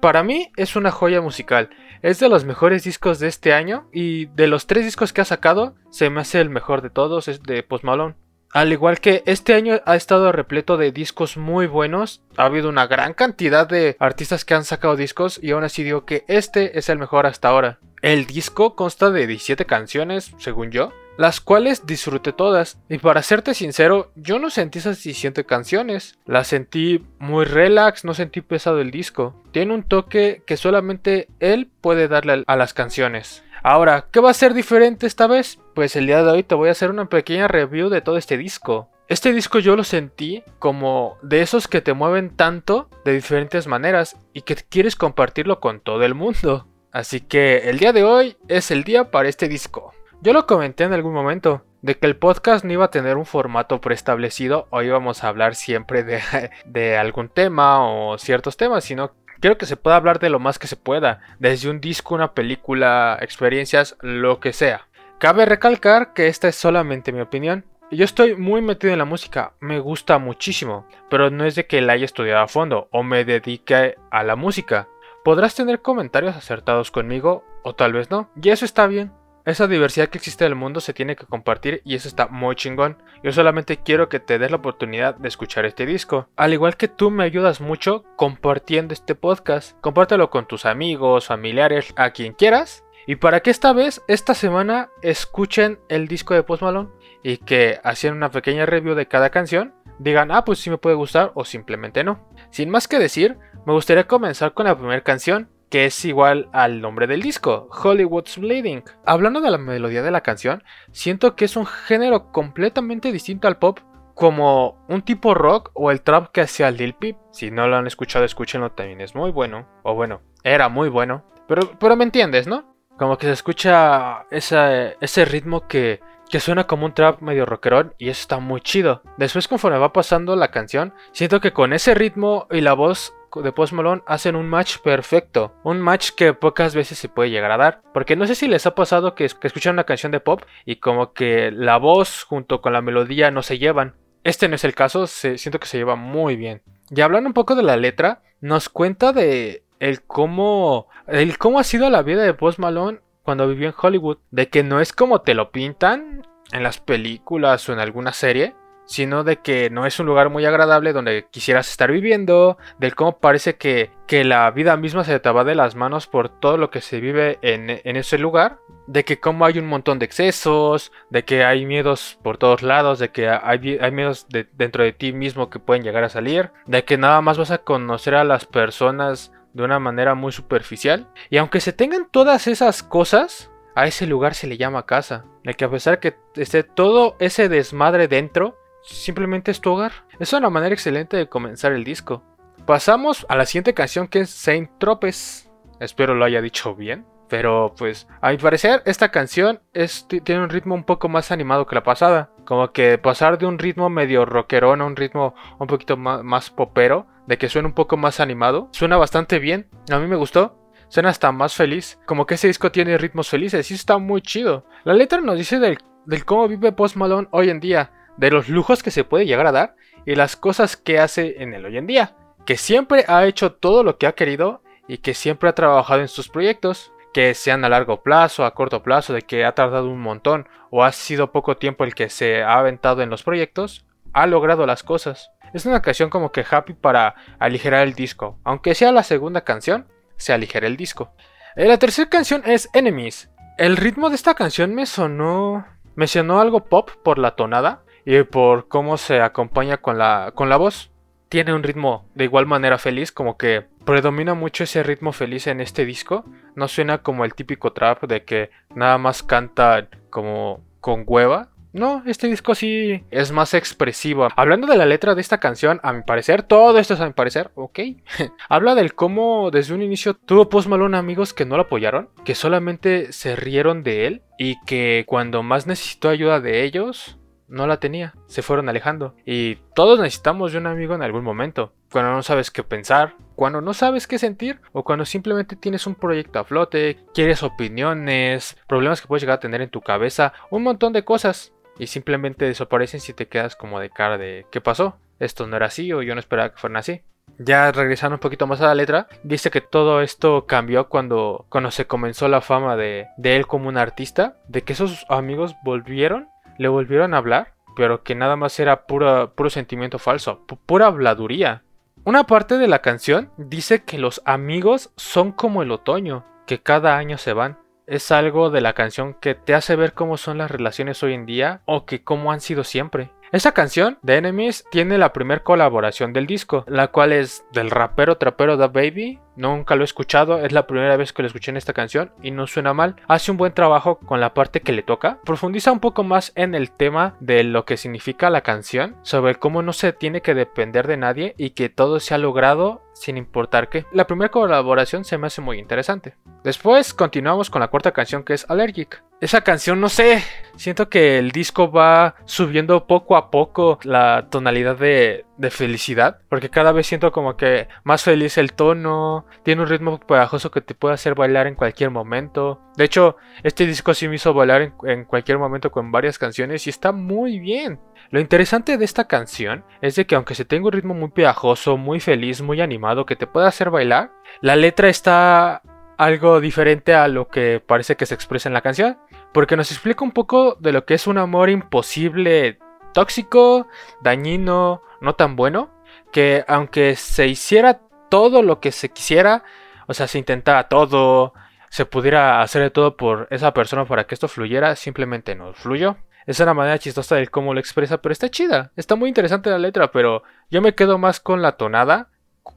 Para 0.00 0.22
mí 0.22 0.50
es 0.56 0.76
una 0.76 0.90
joya 0.90 1.20
musical. 1.20 1.70
Es 2.02 2.18
de 2.18 2.28
los 2.28 2.44
mejores 2.44 2.82
discos 2.82 3.20
de 3.20 3.28
este 3.28 3.52
año 3.52 3.88
y 3.92 4.26
de 4.26 4.48
los 4.48 4.66
tres 4.66 4.84
discos 4.84 5.12
que 5.12 5.20
ha 5.20 5.24
sacado, 5.24 5.76
se 5.90 6.10
me 6.10 6.20
hace 6.20 6.40
el 6.40 6.50
mejor 6.50 6.82
de 6.82 6.90
todos, 6.90 7.28
es 7.28 7.42
de 7.42 7.62
Post 7.62 7.84
Malone. 7.84 8.16
Al 8.52 8.70
igual 8.70 9.00
que 9.00 9.22
este 9.24 9.54
año 9.54 9.80
ha 9.86 9.96
estado 9.96 10.30
repleto 10.30 10.76
de 10.76 10.92
discos 10.92 11.38
muy 11.38 11.66
buenos, 11.66 12.20
ha 12.36 12.44
habido 12.44 12.68
una 12.68 12.86
gran 12.86 13.14
cantidad 13.14 13.66
de 13.66 13.96
artistas 13.98 14.44
que 14.44 14.52
han 14.52 14.64
sacado 14.64 14.94
discos 14.94 15.40
y 15.42 15.52
aún 15.52 15.64
así 15.64 15.82
digo 15.82 16.04
que 16.04 16.26
este 16.28 16.78
es 16.78 16.90
el 16.90 16.98
mejor 16.98 17.24
hasta 17.24 17.48
ahora. 17.48 17.78
El 18.02 18.26
disco 18.26 18.76
consta 18.76 19.10
de 19.10 19.26
17 19.26 19.64
canciones, 19.64 20.34
según 20.36 20.70
yo, 20.70 20.92
las 21.16 21.40
cuales 21.40 21.86
disfruté 21.86 22.34
todas. 22.34 22.78
Y 22.90 22.98
para 22.98 23.22
serte 23.22 23.54
sincero, 23.54 24.12
yo 24.16 24.38
no 24.38 24.50
sentí 24.50 24.80
esas 24.80 25.02
17 25.02 25.44
canciones. 25.46 26.18
Las 26.26 26.48
sentí 26.48 27.06
muy 27.18 27.46
relax, 27.46 28.04
no 28.04 28.12
sentí 28.12 28.42
pesado 28.42 28.80
el 28.80 28.90
disco. 28.90 29.34
Tiene 29.52 29.72
un 29.72 29.82
toque 29.82 30.42
que 30.46 30.58
solamente 30.58 31.28
él 31.40 31.70
puede 31.80 32.06
darle 32.08 32.44
a 32.46 32.56
las 32.56 32.74
canciones. 32.74 33.42
Ahora, 33.64 34.06
¿qué 34.10 34.18
va 34.18 34.30
a 34.30 34.34
ser 34.34 34.54
diferente 34.54 35.06
esta 35.06 35.28
vez? 35.28 35.60
Pues 35.74 35.94
el 35.94 36.06
día 36.06 36.24
de 36.24 36.30
hoy 36.30 36.42
te 36.42 36.56
voy 36.56 36.68
a 36.68 36.72
hacer 36.72 36.90
una 36.90 37.08
pequeña 37.08 37.46
review 37.46 37.90
de 37.90 38.00
todo 38.00 38.16
este 38.16 38.36
disco. 38.36 38.88
Este 39.06 39.32
disco 39.32 39.60
yo 39.60 39.76
lo 39.76 39.84
sentí 39.84 40.42
como 40.58 41.16
de 41.22 41.42
esos 41.42 41.68
que 41.68 41.80
te 41.80 41.92
mueven 41.92 42.30
tanto 42.30 42.88
de 43.04 43.12
diferentes 43.12 43.68
maneras 43.68 44.16
y 44.32 44.42
que 44.42 44.56
quieres 44.56 44.96
compartirlo 44.96 45.60
con 45.60 45.78
todo 45.78 46.02
el 46.02 46.14
mundo. 46.14 46.66
Así 46.90 47.20
que 47.20 47.70
el 47.70 47.78
día 47.78 47.92
de 47.92 48.02
hoy 48.02 48.36
es 48.48 48.72
el 48.72 48.82
día 48.82 49.12
para 49.12 49.28
este 49.28 49.48
disco. 49.48 49.92
Yo 50.22 50.32
lo 50.32 50.46
comenté 50.46 50.82
en 50.82 50.92
algún 50.92 51.14
momento, 51.14 51.64
de 51.82 51.96
que 51.96 52.06
el 52.06 52.16
podcast 52.16 52.64
no 52.64 52.72
iba 52.72 52.86
a 52.86 52.90
tener 52.90 53.16
un 53.16 53.26
formato 53.26 53.80
preestablecido 53.80 54.66
o 54.70 54.82
íbamos 54.82 55.22
a 55.22 55.28
hablar 55.28 55.54
siempre 55.54 56.04
de, 56.04 56.20
de 56.64 56.96
algún 56.96 57.28
tema 57.28 57.84
o 57.84 58.18
ciertos 58.18 58.56
temas, 58.56 58.84
sino 58.84 59.12
quiero 59.42 59.58
que 59.58 59.66
se 59.66 59.76
pueda 59.76 59.96
hablar 59.96 60.20
de 60.20 60.30
lo 60.30 60.38
más 60.38 60.58
que 60.60 60.68
se 60.68 60.76
pueda, 60.76 61.20
desde 61.40 61.68
un 61.68 61.80
disco, 61.80 62.14
una 62.14 62.32
película, 62.32 63.18
experiencias, 63.20 63.96
lo 64.00 64.38
que 64.38 64.52
sea. 64.52 64.86
Cabe 65.18 65.44
recalcar 65.44 66.14
que 66.14 66.28
esta 66.28 66.48
es 66.48 66.54
solamente 66.54 67.12
mi 67.12 67.20
opinión. 67.20 67.66
Yo 67.90 68.04
estoy 68.04 68.36
muy 68.36 68.62
metido 68.62 68.92
en 68.92 69.00
la 69.00 69.04
música, 69.04 69.52
me 69.60 69.80
gusta 69.80 70.18
muchísimo, 70.18 70.86
pero 71.10 71.28
no 71.28 71.44
es 71.44 71.56
de 71.56 71.66
que 71.66 71.82
la 71.82 71.94
haya 71.94 72.04
estudiado 72.04 72.40
a 72.40 72.48
fondo 72.48 72.88
o 72.92 73.02
me 73.02 73.24
dedique 73.24 73.96
a 74.10 74.22
la 74.22 74.36
música. 74.36 74.88
Podrás 75.24 75.54
tener 75.54 75.82
comentarios 75.82 76.36
acertados 76.36 76.90
conmigo 76.90 77.44
o 77.64 77.74
tal 77.74 77.92
vez 77.92 78.10
no, 78.10 78.30
y 78.40 78.48
eso 78.48 78.64
está 78.64 78.86
bien. 78.86 79.12
Esa 79.44 79.66
diversidad 79.66 80.08
que 80.08 80.18
existe 80.18 80.44
en 80.44 80.52
el 80.52 80.56
mundo 80.56 80.80
se 80.80 80.94
tiene 80.94 81.16
que 81.16 81.26
compartir 81.26 81.82
y 81.84 81.96
eso 81.96 82.06
está 82.06 82.28
muy 82.28 82.54
chingón. 82.54 83.02
Yo 83.24 83.32
solamente 83.32 83.78
quiero 83.78 84.08
que 84.08 84.20
te 84.20 84.38
des 84.38 84.52
la 84.52 84.58
oportunidad 84.58 85.16
de 85.16 85.26
escuchar 85.26 85.64
este 85.64 85.84
disco. 85.84 86.28
Al 86.36 86.52
igual 86.52 86.76
que 86.76 86.86
tú 86.86 87.10
me 87.10 87.24
ayudas 87.24 87.60
mucho 87.60 88.04
compartiendo 88.14 88.94
este 88.94 89.16
podcast. 89.16 89.76
Compártelo 89.80 90.30
con 90.30 90.46
tus 90.46 90.64
amigos, 90.64 91.26
familiares, 91.26 91.92
a 91.96 92.10
quien 92.10 92.34
quieras. 92.34 92.84
Y 93.04 93.16
para 93.16 93.40
que 93.40 93.50
esta 93.50 93.72
vez, 93.72 94.00
esta 94.06 94.34
semana, 94.34 94.90
escuchen 95.02 95.80
el 95.88 96.06
disco 96.06 96.34
de 96.34 96.44
Post 96.44 96.62
Malone 96.62 96.90
y 97.24 97.38
que 97.38 97.80
haciendo 97.82 98.18
una 98.18 98.30
pequeña 98.30 98.64
review 98.64 98.94
de 98.94 99.08
cada 99.08 99.30
canción, 99.30 99.74
digan, 99.98 100.30
ah, 100.30 100.44
pues 100.44 100.60
sí 100.60 100.70
me 100.70 100.78
puede 100.78 100.94
gustar 100.94 101.32
o 101.34 101.44
simplemente 101.44 102.04
no. 102.04 102.28
Sin 102.50 102.70
más 102.70 102.86
que 102.86 103.00
decir, 103.00 103.38
me 103.66 103.72
gustaría 103.72 104.06
comenzar 104.06 104.54
con 104.54 104.66
la 104.66 104.78
primera 104.78 105.02
canción 105.02 105.48
que 105.72 105.86
es 105.86 106.04
igual 106.04 106.50
al 106.52 106.82
nombre 106.82 107.06
del 107.06 107.22
disco, 107.22 107.66
Hollywood's 107.82 108.36
Bleeding. 108.36 108.84
Hablando 109.06 109.40
de 109.40 109.50
la 109.50 109.56
melodía 109.56 110.02
de 110.02 110.10
la 110.10 110.20
canción, 110.20 110.62
siento 110.90 111.34
que 111.34 111.46
es 111.46 111.56
un 111.56 111.64
género 111.64 112.30
completamente 112.30 113.10
distinto 113.10 113.48
al 113.48 113.56
pop, 113.56 113.80
como 114.14 114.84
un 114.90 115.00
tipo 115.00 115.32
rock 115.32 115.70
o 115.72 115.90
el 115.90 116.02
trap 116.02 116.30
que 116.30 116.42
hacía 116.42 116.70
Lil 116.70 116.92
Peep. 116.92 117.16
Si 117.30 117.50
no 117.50 117.68
lo 117.68 117.76
han 117.76 117.86
escuchado, 117.86 118.26
escúchenlo, 118.26 118.72
también 118.72 119.00
es 119.00 119.14
muy 119.14 119.30
bueno. 119.30 119.66
O 119.82 119.94
bueno, 119.94 120.20
era 120.44 120.68
muy 120.68 120.90
bueno. 120.90 121.24
Pero, 121.48 121.70
pero 121.80 121.96
me 121.96 122.04
entiendes, 122.04 122.46
¿no? 122.46 122.76
Como 122.98 123.16
que 123.16 123.28
se 123.28 123.32
escucha 123.32 124.26
ese 124.30 125.24
ritmo 125.24 125.66
que, 125.68 126.00
que 126.28 126.40
suena 126.40 126.66
como 126.66 126.84
un 126.84 126.92
trap 126.92 127.22
medio 127.22 127.46
rockerón 127.46 127.94
y 127.96 128.10
eso 128.10 128.20
está 128.20 128.40
muy 128.40 128.60
chido. 128.60 129.00
Después 129.16 129.48
conforme 129.48 129.78
va 129.78 129.94
pasando 129.94 130.36
la 130.36 130.50
canción, 130.50 130.92
siento 131.12 131.40
que 131.40 131.54
con 131.54 131.72
ese 131.72 131.94
ritmo 131.94 132.46
y 132.50 132.60
la 132.60 132.74
voz 132.74 133.14
de 133.40 133.52
Post 133.52 133.72
Malone 133.72 134.02
hacen 134.06 134.36
un 134.36 134.48
match 134.48 134.78
perfecto. 134.78 135.54
Un 135.64 135.80
match 135.80 136.10
que 136.10 136.34
pocas 136.34 136.74
veces 136.74 136.98
se 136.98 137.08
puede 137.08 137.30
llegar 137.30 137.52
a 137.52 137.56
dar. 137.56 137.82
Porque 137.94 138.16
no 138.16 138.26
sé 138.26 138.34
si 138.34 138.48
les 138.48 138.66
ha 138.66 138.74
pasado 138.74 139.14
que, 139.14 139.24
escuchan 139.24 139.74
una 139.74 139.84
canción 139.84 140.12
de 140.12 140.20
pop 140.20 140.42
y 140.66 140.76
como 140.76 141.12
que 141.12 141.50
la 141.50 141.78
voz 141.78 142.24
junto 142.24 142.60
con 142.60 142.72
la 142.72 142.82
melodía 142.82 143.30
no 143.30 143.42
se 143.42 143.58
llevan. 143.58 143.94
Este 144.24 144.48
no 144.48 144.54
es 144.54 144.64
el 144.64 144.74
caso, 144.74 145.06
siento 145.06 145.58
que 145.58 145.66
se 145.66 145.78
lleva 145.78 145.96
muy 145.96 146.36
bien. 146.36 146.62
Y 146.90 147.00
hablando 147.00 147.28
un 147.28 147.34
poco 147.34 147.54
de 147.54 147.62
la 147.62 147.76
letra, 147.76 148.22
nos 148.40 148.68
cuenta 148.68 149.12
de 149.12 149.64
el 149.80 150.02
cómo, 150.02 150.88
el 151.08 151.38
cómo 151.38 151.58
ha 151.58 151.64
sido 151.64 151.90
la 151.90 152.02
vida 152.02 152.22
de 152.22 152.34
Post 152.34 152.58
Malone 152.58 153.00
cuando 153.22 153.48
vivió 153.48 153.68
en 153.68 153.74
Hollywood. 153.80 154.18
De 154.30 154.48
que 154.48 154.62
no 154.62 154.80
es 154.80 154.92
como 154.92 155.22
te 155.22 155.34
lo 155.34 155.50
pintan 155.50 156.26
en 156.52 156.62
las 156.62 156.78
películas 156.78 157.68
o 157.68 157.72
en 157.72 157.80
alguna 157.80 158.12
serie 158.12 158.54
sino 158.84 159.24
de 159.24 159.38
que 159.38 159.70
no 159.70 159.86
es 159.86 159.98
un 160.00 160.06
lugar 160.06 160.30
muy 160.30 160.44
agradable 160.44 160.92
donde 160.92 161.26
quisieras 161.30 161.70
estar 161.70 161.90
viviendo, 161.90 162.58
del 162.78 162.94
cómo 162.94 163.18
parece 163.18 163.56
que, 163.56 163.90
que 164.06 164.24
la 164.24 164.50
vida 164.50 164.76
misma 164.76 165.04
se 165.04 165.18
te 165.18 165.30
va 165.30 165.44
de 165.44 165.54
las 165.54 165.74
manos 165.74 166.06
por 166.06 166.28
todo 166.28 166.56
lo 166.56 166.70
que 166.70 166.80
se 166.80 167.00
vive 167.00 167.38
en, 167.42 167.80
en 167.84 167.96
ese 167.96 168.18
lugar, 168.18 168.58
de 168.86 169.04
que 169.04 169.20
como 169.20 169.44
hay 169.44 169.58
un 169.58 169.66
montón 169.66 169.98
de 169.98 170.06
excesos, 170.06 170.92
de 171.10 171.24
que 171.24 171.44
hay 171.44 171.64
miedos 171.66 172.18
por 172.22 172.38
todos 172.38 172.62
lados, 172.62 172.98
de 172.98 173.10
que 173.10 173.28
hay, 173.28 173.78
hay 173.80 173.90
miedos 173.92 174.26
dentro 174.28 174.84
de 174.84 174.92
ti 174.92 175.12
mismo 175.12 175.50
que 175.50 175.58
pueden 175.58 175.82
llegar 175.82 176.04
a 176.04 176.08
salir, 176.08 176.50
de 176.66 176.84
que 176.84 176.98
nada 176.98 177.20
más 177.20 177.38
vas 177.38 177.50
a 177.50 177.58
conocer 177.58 178.14
a 178.14 178.24
las 178.24 178.46
personas 178.46 179.32
de 179.52 179.62
una 179.62 179.78
manera 179.78 180.14
muy 180.14 180.32
superficial. 180.32 181.08
Y 181.30 181.36
aunque 181.36 181.60
se 181.60 181.72
tengan 181.72 182.08
todas 182.10 182.46
esas 182.46 182.82
cosas, 182.82 183.50
a 183.74 183.86
ese 183.86 184.06
lugar 184.06 184.34
se 184.34 184.46
le 184.46 184.56
llama 184.56 184.86
casa. 184.86 185.24
De 185.44 185.54
que 185.54 185.64
a 185.64 185.70
pesar 185.70 186.00
que 186.00 186.16
esté 186.36 186.62
todo 186.62 187.16
ese 187.18 187.48
desmadre 187.48 188.08
dentro, 188.08 188.56
simplemente 188.82 189.50
es 189.50 189.60
tu 189.60 189.72
hogar. 189.72 189.92
Es 190.18 190.32
una 190.32 190.50
manera 190.50 190.74
excelente 190.74 191.16
de 191.16 191.28
comenzar 191.28 191.72
el 191.72 191.84
disco. 191.84 192.22
Pasamos 192.66 193.26
a 193.28 193.36
la 193.36 193.46
siguiente 193.46 193.74
canción 193.74 194.08
que 194.08 194.20
es 194.20 194.30
Saint 194.30 194.70
Tropez. 194.78 195.50
Espero 195.80 196.14
lo 196.14 196.24
haya 196.24 196.40
dicho 196.40 196.74
bien. 196.74 197.06
Pero 197.28 197.74
pues, 197.78 198.06
a 198.20 198.30
mi 198.30 198.36
parecer, 198.36 198.82
esta 198.84 199.10
canción 199.10 199.60
tiene 200.06 200.42
un 200.42 200.50
ritmo 200.50 200.74
un 200.74 200.84
poco 200.84 201.08
más 201.08 201.32
animado 201.32 201.66
que 201.66 201.74
la 201.74 201.82
pasada. 201.82 202.30
Como 202.44 202.72
que 202.72 202.98
pasar 202.98 203.38
de 203.38 203.46
un 203.46 203.58
ritmo 203.58 203.88
medio 203.88 204.26
rockerón 204.26 204.82
a 204.82 204.84
un 204.84 204.96
ritmo 204.96 205.34
un 205.58 205.66
poquito 205.66 205.96
más, 205.96 206.22
más 206.22 206.50
popero, 206.50 207.06
de 207.26 207.38
que 207.38 207.48
suena 207.48 207.68
un 207.68 207.74
poco 207.74 207.96
más 207.96 208.20
animado. 208.20 208.68
Suena 208.72 208.98
bastante 208.98 209.38
bien, 209.38 209.70
a 209.90 209.98
mí 209.98 210.06
me 210.08 210.16
gustó. 210.16 210.58
Suena 210.88 211.08
hasta 211.08 211.32
más 211.32 211.54
feliz. 211.54 211.98
Como 212.04 212.26
que 212.26 212.34
ese 212.34 212.48
disco 212.48 212.70
tiene 212.70 212.98
ritmos 212.98 213.30
felices 213.30 213.70
y 213.70 213.74
está 213.74 213.96
muy 213.96 214.20
chido. 214.20 214.66
La 214.84 214.92
letra 214.92 215.22
nos 215.22 215.38
dice 215.38 215.58
del, 215.58 215.78
del 216.04 216.26
cómo 216.26 216.48
vive 216.48 216.72
Post 216.72 216.96
Malone 216.96 217.28
hoy 217.30 217.48
en 217.48 217.60
día, 217.60 217.92
de 218.16 218.30
los 218.30 218.48
lujos 218.48 218.82
que 218.82 218.90
se 218.90 219.04
puede 219.04 219.26
llegar 219.26 219.46
a 219.46 219.52
dar 219.52 219.74
y 220.06 220.14
las 220.14 220.36
cosas 220.36 220.76
que 220.76 220.98
hace 220.98 221.42
en 221.42 221.54
el 221.54 221.64
hoy 221.64 221.78
en 221.78 221.86
día. 221.86 222.16
Que 222.46 222.56
siempre 222.56 223.04
ha 223.08 223.24
hecho 223.26 223.52
todo 223.52 223.84
lo 223.84 223.98
que 223.98 224.06
ha 224.06 224.14
querido 224.14 224.62
y 224.88 224.98
que 224.98 225.14
siempre 225.14 225.48
ha 225.48 225.54
trabajado 225.54 226.00
en 226.00 226.08
sus 226.08 226.28
proyectos 226.28 226.92
que 227.12 227.34
sean 227.34 227.64
a 227.64 227.68
largo 227.68 228.02
plazo, 228.02 228.44
a 228.44 228.54
corto 228.54 228.82
plazo, 228.82 229.12
de 229.12 229.22
que 229.22 229.44
ha 229.44 229.54
tardado 229.54 229.88
un 229.88 230.00
montón 230.00 230.48
o 230.70 230.82
ha 230.82 230.92
sido 230.92 231.30
poco 231.30 231.56
tiempo 231.56 231.84
el 231.84 231.94
que 231.94 232.08
se 232.08 232.42
ha 232.42 232.58
aventado 232.58 233.02
en 233.02 233.10
los 233.10 233.22
proyectos, 233.22 233.84
ha 234.12 234.26
logrado 234.26 234.66
las 234.66 234.82
cosas. 234.82 235.30
Es 235.52 235.66
una 235.66 235.82
canción 235.82 236.08
como 236.08 236.32
que 236.32 236.44
happy 236.48 236.72
para 236.72 237.14
aligerar 237.38 237.86
el 237.86 237.94
disco. 237.94 238.38
Aunque 238.44 238.74
sea 238.74 238.92
la 238.92 239.02
segunda 239.02 239.42
canción, 239.42 239.86
se 240.16 240.32
aligera 240.32 240.66
el 240.66 240.78
disco. 240.78 241.14
Eh, 241.56 241.66
la 241.66 241.78
tercera 241.78 242.08
canción 242.08 242.42
es 242.46 242.70
Enemies. 242.72 243.30
El 243.58 243.76
ritmo 243.76 244.08
de 244.08 244.16
esta 244.16 244.34
canción 244.34 244.74
me 244.74 244.86
sonó. 244.86 245.66
Me 245.94 246.06
sonó 246.06 246.40
algo 246.40 246.64
pop 246.64 246.90
por 247.02 247.18
la 247.18 247.36
tonada 247.36 247.82
y 248.04 248.22
por 248.22 248.68
cómo 248.68 248.96
se 248.96 249.20
acompaña 249.20 249.76
con 249.76 249.98
la, 249.98 250.32
con 250.34 250.48
la 250.48 250.56
voz 250.56 250.92
tiene 251.32 251.54
un 251.54 251.62
ritmo 251.62 252.04
de 252.14 252.24
igual 252.24 252.44
manera 252.44 252.76
feliz, 252.76 253.10
como 253.10 253.38
que 253.38 253.64
predomina 253.86 254.34
mucho 254.34 254.64
ese 254.64 254.82
ritmo 254.82 255.12
feliz 255.12 255.46
en 255.46 255.62
este 255.62 255.86
disco. 255.86 256.26
No 256.56 256.68
suena 256.68 256.98
como 256.98 257.24
el 257.24 257.32
típico 257.32 257.72
trap 257.72 258.02
de 258.02 258.22
que 258.22 258.50
nada 258.74 258.98
más 258.98 259.22
canta 259.22 259.88
como 260.10 260.60
con 260.80 261.04
hueva. 261.06 261.48
No, 261.72 262.02
este 262.04 262.26
disco 262.26 262.54
sí 262.54 263.02
es 263.10 263.32
más 263.32 263.54
expresivo. 263.54 264.28
Hablando 264.36 264.66
de 264.66 264.76
la 264.76 264.84
letra 264.84 265.14
de 265.14 265.22
esta 265.22 265.40
canción, 265.40 265.80
a 265.82 265.94
mi 265.94 266.02
parecer, 266.02 266.42
todo 266.42 266.78
esto 266.78 266.92
es 266.92 267.00
a 267.00 267.06
mi 267.06 267.14
parecer, 267.14 267.50
ok. 267.54 267.80
Habla 268.50 268.74
del 268.74 268.94
cómo 268.94 269.50
desde 269.50 269.72
un 269.72 269.80
inicio 269.80 270.12
tuvo 270.12 270.50
Post 270.50 270.68
Malone 270.68 270.98
amigos 270.98 271.32
que 271.32 271.46
no 271.46 271.56
lo 271.56 271.62
apoyaron, 271.62 272.10
que 272.26 272.34
solamente 272.34 273.10
se 273.12 273.36
rieron 273.36 273.82
de 273.82 274.06
él 274.06 274.22
y 274.38 274.60
que 274.66 275.04
cuando 275.06 275.42
más 275.42 275.66
necesitó 275.66 276.10
ayuda 276.10 276.40
de 276.40 276.62
ellos, 276.62 277.16
no 277.52 277.66
la 277.66 277.76
tenía, 277.76 278.14
se 278.26 278.42
fueron 278.42 278.68
alejando. 278.68 279.14
Y 279.26 279.56
todos 279.74 280.00
necesitamos 280.00 280.52
de 280.52 280.58
un 280.58 280.66
amigo 280.66 280.94
en 280.94 281.02
algún 281.02 281.22
momento. 281.22 281.72
Cuando 281.92 282.10
no 282.12 282.22
sabes 282.22 282.50
qué 282.50 282.62
pensar, 282.62 283.14
cuando 283.36 283.60
no 283.60 283.74
sabes 283.74 284.06
qué 284.06 284.18
sentir, 284.18 284.60
o 284.72 284.82
cuando 284.82 285.04
simplemente 285.04 285.54
tienes 285.54 285.86
un 285.86 285.94
proyecto 285.94 286.38
a 286.38 286.44
flote, 286.44 286.98
quieres 287.14 287.42
opiniones, 287.42 288.56
problemas 288.66 289.00
que 289.00 289.06
puedes 289.06 289.22
llegar 289.22 289.36
a 289.36 289.40
tener 289.40 289.60
en 289.60 289.68
tu 289.68 289.82
cabeza, 289.82 290.32
un 290.50 290.62
montón 290.62 290.92
de 290.92 291.04
cosas. 291.04 291.52
Y 291.78 291.86
simplemente 291.86 292.46
desaparecen 292.46 293.00
si 293.00 293.12
te 293.12 293.28
quedas 293.28 293.54
como 293.54 293.80
de 293.80 293.90
cara 293.90 294.18
de 294.18 294.46
¿qué 294.50 294.60
pasó? 294.60 294.96
Esto 295.18 295.46
no 295.46 295.56
era 295.56 295.66
así 295.66 295.92
o 295.92 296.02
yo 296.02 296.14
no 296.14 296.20
esperaba 296.20 296.50
que 296.50 296.58
fueran 296.58 296.78
así. 296.78 297.02
Ya 297.38 297.70
regresando 297.70 298.16
un 298.16 298.20
poquito 298.20 298.46
más 298.46 298.60
a 298.60 298.66
la 298.66 298.74
letra, 298.74 299.08
dice 299.22 299.50
que 299.50 299.60
todo 299.60 300.02
esto 300.02 300.46
cambió 300.46 300.88
cuando, 300.88 301.46
cuando 301.48 301.70
se 301.70 301.86
comenzó 301.86 302.28
la 302.28 302.40
fama 302.40 302.76
de, 302.76 303.08
de 303.16 303.36
él 303.36 303.46
como 303.46 303.68
un 303.68 303.78
artista, 303.78 304.36
de 304.48 304.62
que 304.62 304.72
esos 304.74 305.06
amigos 305.08 305.54
volvieron 305.64 306.28
le 306.62 306.68
volvieron 306.68 307.12
a 307.12 307.18
hablar, 307.18 307.54
pero 307.76 308.02
que 308.02 308.14
nada 308.14 308.36
más 308.36 308.58
era 308.58 308.86
puro 308.86 309.50
sentimiento 309.50 309.98
falso, 309.98 310.46
pura 310.66 310.86
habladuría. 310.86 311.64
Una 312.04 312.24
parte 312.24 312.58
de 312.58 312.68
la 312.68 312.80
canción 312.80 313.30
dice 313.36 313.84
que 313.84 313.98
los 313.98 314.22
amigos 314.24 314.92
son 314.96 315.32
como 315.32 315.62
el 315.62 315.70
otoño, 315.70 316.24
que 316.46 316.62
cada 316.62 316.96
año 316.96 317.18
se 317.18 317.32
van. 317.32 317.58
Es 317.86 318.10
algo 318.10 318.50
de 318.50 318.60
la 318.60 318.72
canción 318.72 319.14
que 319.14 319.34
te 319.34 319.54
hace 319.54 319.76
ver 319.76 319.92
cómo 319.92 320.16
son 320.16 320.38
las 320.38 320.50
relaciones 320.50 321.02
hoy 321.02 321.14
en 321.14 321.26
día 321.26 321.62
o 321.64 321.84
que 321.84 322.02
cómo 322.02 322.32
han 322.32 322.40
sido 322.40 322.64
siempre. 322.64 323.10
Esa 323.32 323.52
canción 323.52 323.98
de 324.02 324.16
Enemies 324.16 324.64
tiene 324.70 324.98
la 324.98 325.12
primera 325.12 325.42
colaboración 325.42 326.12
del 326.12 326.26
disco, 326.26 326.64
la 326.68 326.88
cual 326.88 327.12
es 327.12 327.46
del 327.52 327.70
rapero 327.70 328.18
trapero 328.18 328.56
Da 328.56 328.68
Baby. 328.68 329.20
Nunca 329.36 329.76
lo 329.76 329.82
he 329.82 329.84
escuchado, 329.84 330.44
es 330.44 330.52
la 330.52 330.66
primera 330.66 330.96
vez 330.96 331.12
que 331.12 331.22
lo 331.22 331.26
escuché 331.26 331.50
en 331.50 331.56
esta 331.56 331.72
canción 331.72 332.12
y 332.22 332.30
no 332.30 332.46
suena 332.46 332.74
mal. 332.74 332.96
Hace 333.08 333.30
un 333.30 333.36
buen 333.36 333.54
trabajo 333.54 333.98
con 333.98 334.20
la 334.20 334.34
parte 334.34 334.60
que 334.60 334.72
le 334.72 334.82
toca. 334.82 335.18
Profundiza 335.24 335.72
un 335.72 335.80
poco 335.80 336.04
más 336.04 336.32
en 336.34 336.54
el 336.54 336.70
tema 336.70 337.16
de 337.20 337.44
lo 337.44 337.64
que 337.64 337.76
significa 337.76 338.30
la 338.30 338.42
canción, 338.42 338.96
sobre 339.02 339.36
cómo 339.36 339.62
no 339.62 339.72
se 339.72 339.92
tiene 339.92 340.22
que 340.22 340.34
depender 340.34 340.86
de 340.86 340.96
nadie 340.96 341.34
y 341.38 341.50
que 341.50 341.68
todo 341.68 342.00
se 342.00 342.14
ha 342.14 342.18
logrado 342.18 342.82
sin 342.94 343.16
importar 343.16 343.68
qué. 343.68 343.86
La 343.92 344.06
primera 344.06 344.30
colaboración 344.30 345.04
se 345.04 345.18
me 345.18 345.26
hace 345.26 345.40
muy 345.40 345.58
interesante. 345.58 346.14
Después 346.44 346.92
continuamos 346.92 347.50
con 347.50 347.60
la 347.60 347.68
cuarta 347.68 347.92
canción 347.92 348.22
que 348.22 348.34
es 348.34 348.48
Allergic. 348.50 349.02
Esa 349.20 349.42
canción, 349.42 349.80
no 349.80 349.88
sé, 349.88 350.22
siento 350.56 350.88
que 350.88 351.18
el 351.18 351.30
disco 351.30 351.70
va 351.70 352.16
subiendo 352.24 352.86
poco 352.86 353.16
a 353.16 353.30
poco 353.30 353.78
la 353.84 354.26
tonalidad 354.30 354.76
de, 354.76 355.24
de 355.36 355.50
felicidad, 355.50 356.20
porque 356.28 356.50
cada 356.50 356.72
vez 356.72 356.86
siento 356.86 357.10
como 357.12 357.36
que 357.36 357.68
más 357.84 358.02
feliz 358.02 358.38
el 358.38 358.52
tono, 358.52 359.26
tiene 359.42 359.62
un 359.62 359.68
ritmo 359.68 359.98
pegajoso 359.98 360.50
que 360.50 360.60
te 360.60 360.74
puede 360.74 360.94
hacer 360.94 361.14
bailar 361.14 361.46
en 361.46 361.54
cualquier 361.54 361.90
momento. 361.90 362.60
De 362.76 362.84
hecho, 362.84 363.16
este 363.42 363.66
disco 363.66 363.94
sí 363.94 364.08
me 364.08 364.16
hizo 364.16 364.34
bailar 364.34 364.62
en, 364.62 364.74
en 364.84 365.04
cualquier 365.04 365.38
momento 365.38 365.70
con 365.70 365.90
varias 365.90 366.18
canciones 366.18 366.66
y 366.66 366.70
está 366.70 366.92
muy 366.92 367.38
bien. 367.38 367.80
Lo 368.10 368.20
interesante 368.20 368.76
de 368.76 368.84
esta 368.84 369.08
canción 369.08 369.64
es 369.80 369.96
de 369.96 370.06
que 370.06 370.14
aunque 370.14 370.34
se 370.34 370.44
tenga 370.44 370.66
un 370.66 370.72
ritmo 370.72 370.94
muy 370.94 371.10
pegajoso, 371.10 371.76
muy 371.76 371.98
feliz, 371.98 372.42
muy 372.42 372.60
animado, 372.60 373.06
que 373.06 373.16
te 373.16 373.26
pueda 373.26 373.48
hacer 373.48 373.70
bailar, 373.70 374.12
la 374.40 374.54
letra 374.54 374.88
está 374.88 375.62
algo 375.96 376.40
diferente 376.40 376.94
a 376.94 377.08
lo 377.08 377.28
que 377.28 377.62
parece 377.64 377.96
que 377.96 378.06
se 378.06 378.14
expresa 378.14 378.48
en 378.48 378.54
la 378.54 378.60
canción, 378.60 378.98
porque 379.32 379.56
nos 379.56 379.70
explica 379.70 380.04
un 380.04 380.12
poco 380.12 380.56
de 380.60 380.72
lo 380.72 380.84
que 380.84 380.94
es 380.94 381.06
un 381.06 381.18
amor 381.18 381.48
imposible, 381.48 382.58
tóxico, 382.92 383.66
dañino, 384.02 384.82
no 385.02 385.14
tan 385.14 385.36
bueno, 385.36 385.70
que 386.12 386.44
aunque 386.48 386.96
se 386.96 387.26
hiciera 387.26 387.80
todo 388.08 388.42
lo 388.42 388.60
que 388.60 388.72
se 388.72 388.90
quisiera, 388.90 389.44
o 389.86 389.94
sea, 389.94 390.06
se 390.06 390.18
intentara 390.18 390.68
todo, 390.68 391.34
se 391.68 391.86
pudiera 391.86 392.40
hacer 392.42 392.62
de 392.62 392.70
todo 392.70 392.96
por 392.96 393.26
esa 393.30 393.52
persona 393.52 393.84
para 393.84 394.04
que 394.04 394.14
esto 394.14 394.28
fluyera, 394.28 394.76
simplemente 394.76 395.34
no 395.34 395.52
fluyó. 395.52 395.96
Es 396.26 396.38
una 396.38 396.54
manera 396.54 396.78
chistosa 396.78 397.16
de 397.16 397.26
cómo 397.26 397.52
lo 397.52 397.60
expresa, 397.60 398.00
pero 398.00 398.12
está 398.12 398.28
chida. 398.28 398.70
Está 398.76 398.94
muy 398.94 399.08
interesante 399.08 399.50
la 399.50 399.58
letra, 399.58 399.90
pero 399.90 400.22
yo 400.50 400.62
me 400.62 400.74
quedo 400.74 400.98
más 400.98 401.18
con 401.18 401.42
la 401.42 401.56
tonada, 401.56 402.10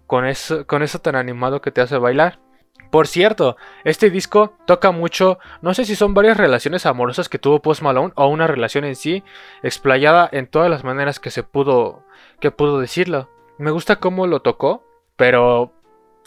con 0.05 0.25
eso, 0.25 0.67
con 0.67 0.83
eso 0.83 0.99
tan 0.99 1.15
animado 1.15 1.61
que 1.61 1.71
te 1.71 1.81
hace 1.81 1.97
bailar. 1.97 2.39
Por 2.95 3.07
cierto, 3.07 3.57
este 3.83 4.09
disco 4.09 4.53
toca 4.63 4.91
mucho, 4.91 5.37
no 5.61 5.73
sé 5.73 5.83
si 5.83 5.97
son 5.97 6.13
varias 6.13 6.37
relaciones 6.37 6.85
amorosas 6.85 7.27
que 7.27 7.37
tuvo 7.37 7.61
Post 7.61 7.81
Malone 7.81 8.13
o 8.15 8.27
una 8.27 8.47
relación 8.47 8.85
en 8.85 8.95
sí, 8.95 9.21
explayada 9.63 10.29
en 10.31 10.47
todas 10.47 10.69
las 10.69 10.85
maneras 10.85 11.19
que 11.19 11.29
se 11.29 11.43
pudo, 11.43 12.05
que 12.39 12.51
pudo 12.51 12.79
decirlo. 12.79 13.29
Me 13.57 13.71
gusta 13.71 13.97
cómo 13.97 14.27
lo 14.27 14.41
tocó, 14.41 14.85
pero 15.17 15.73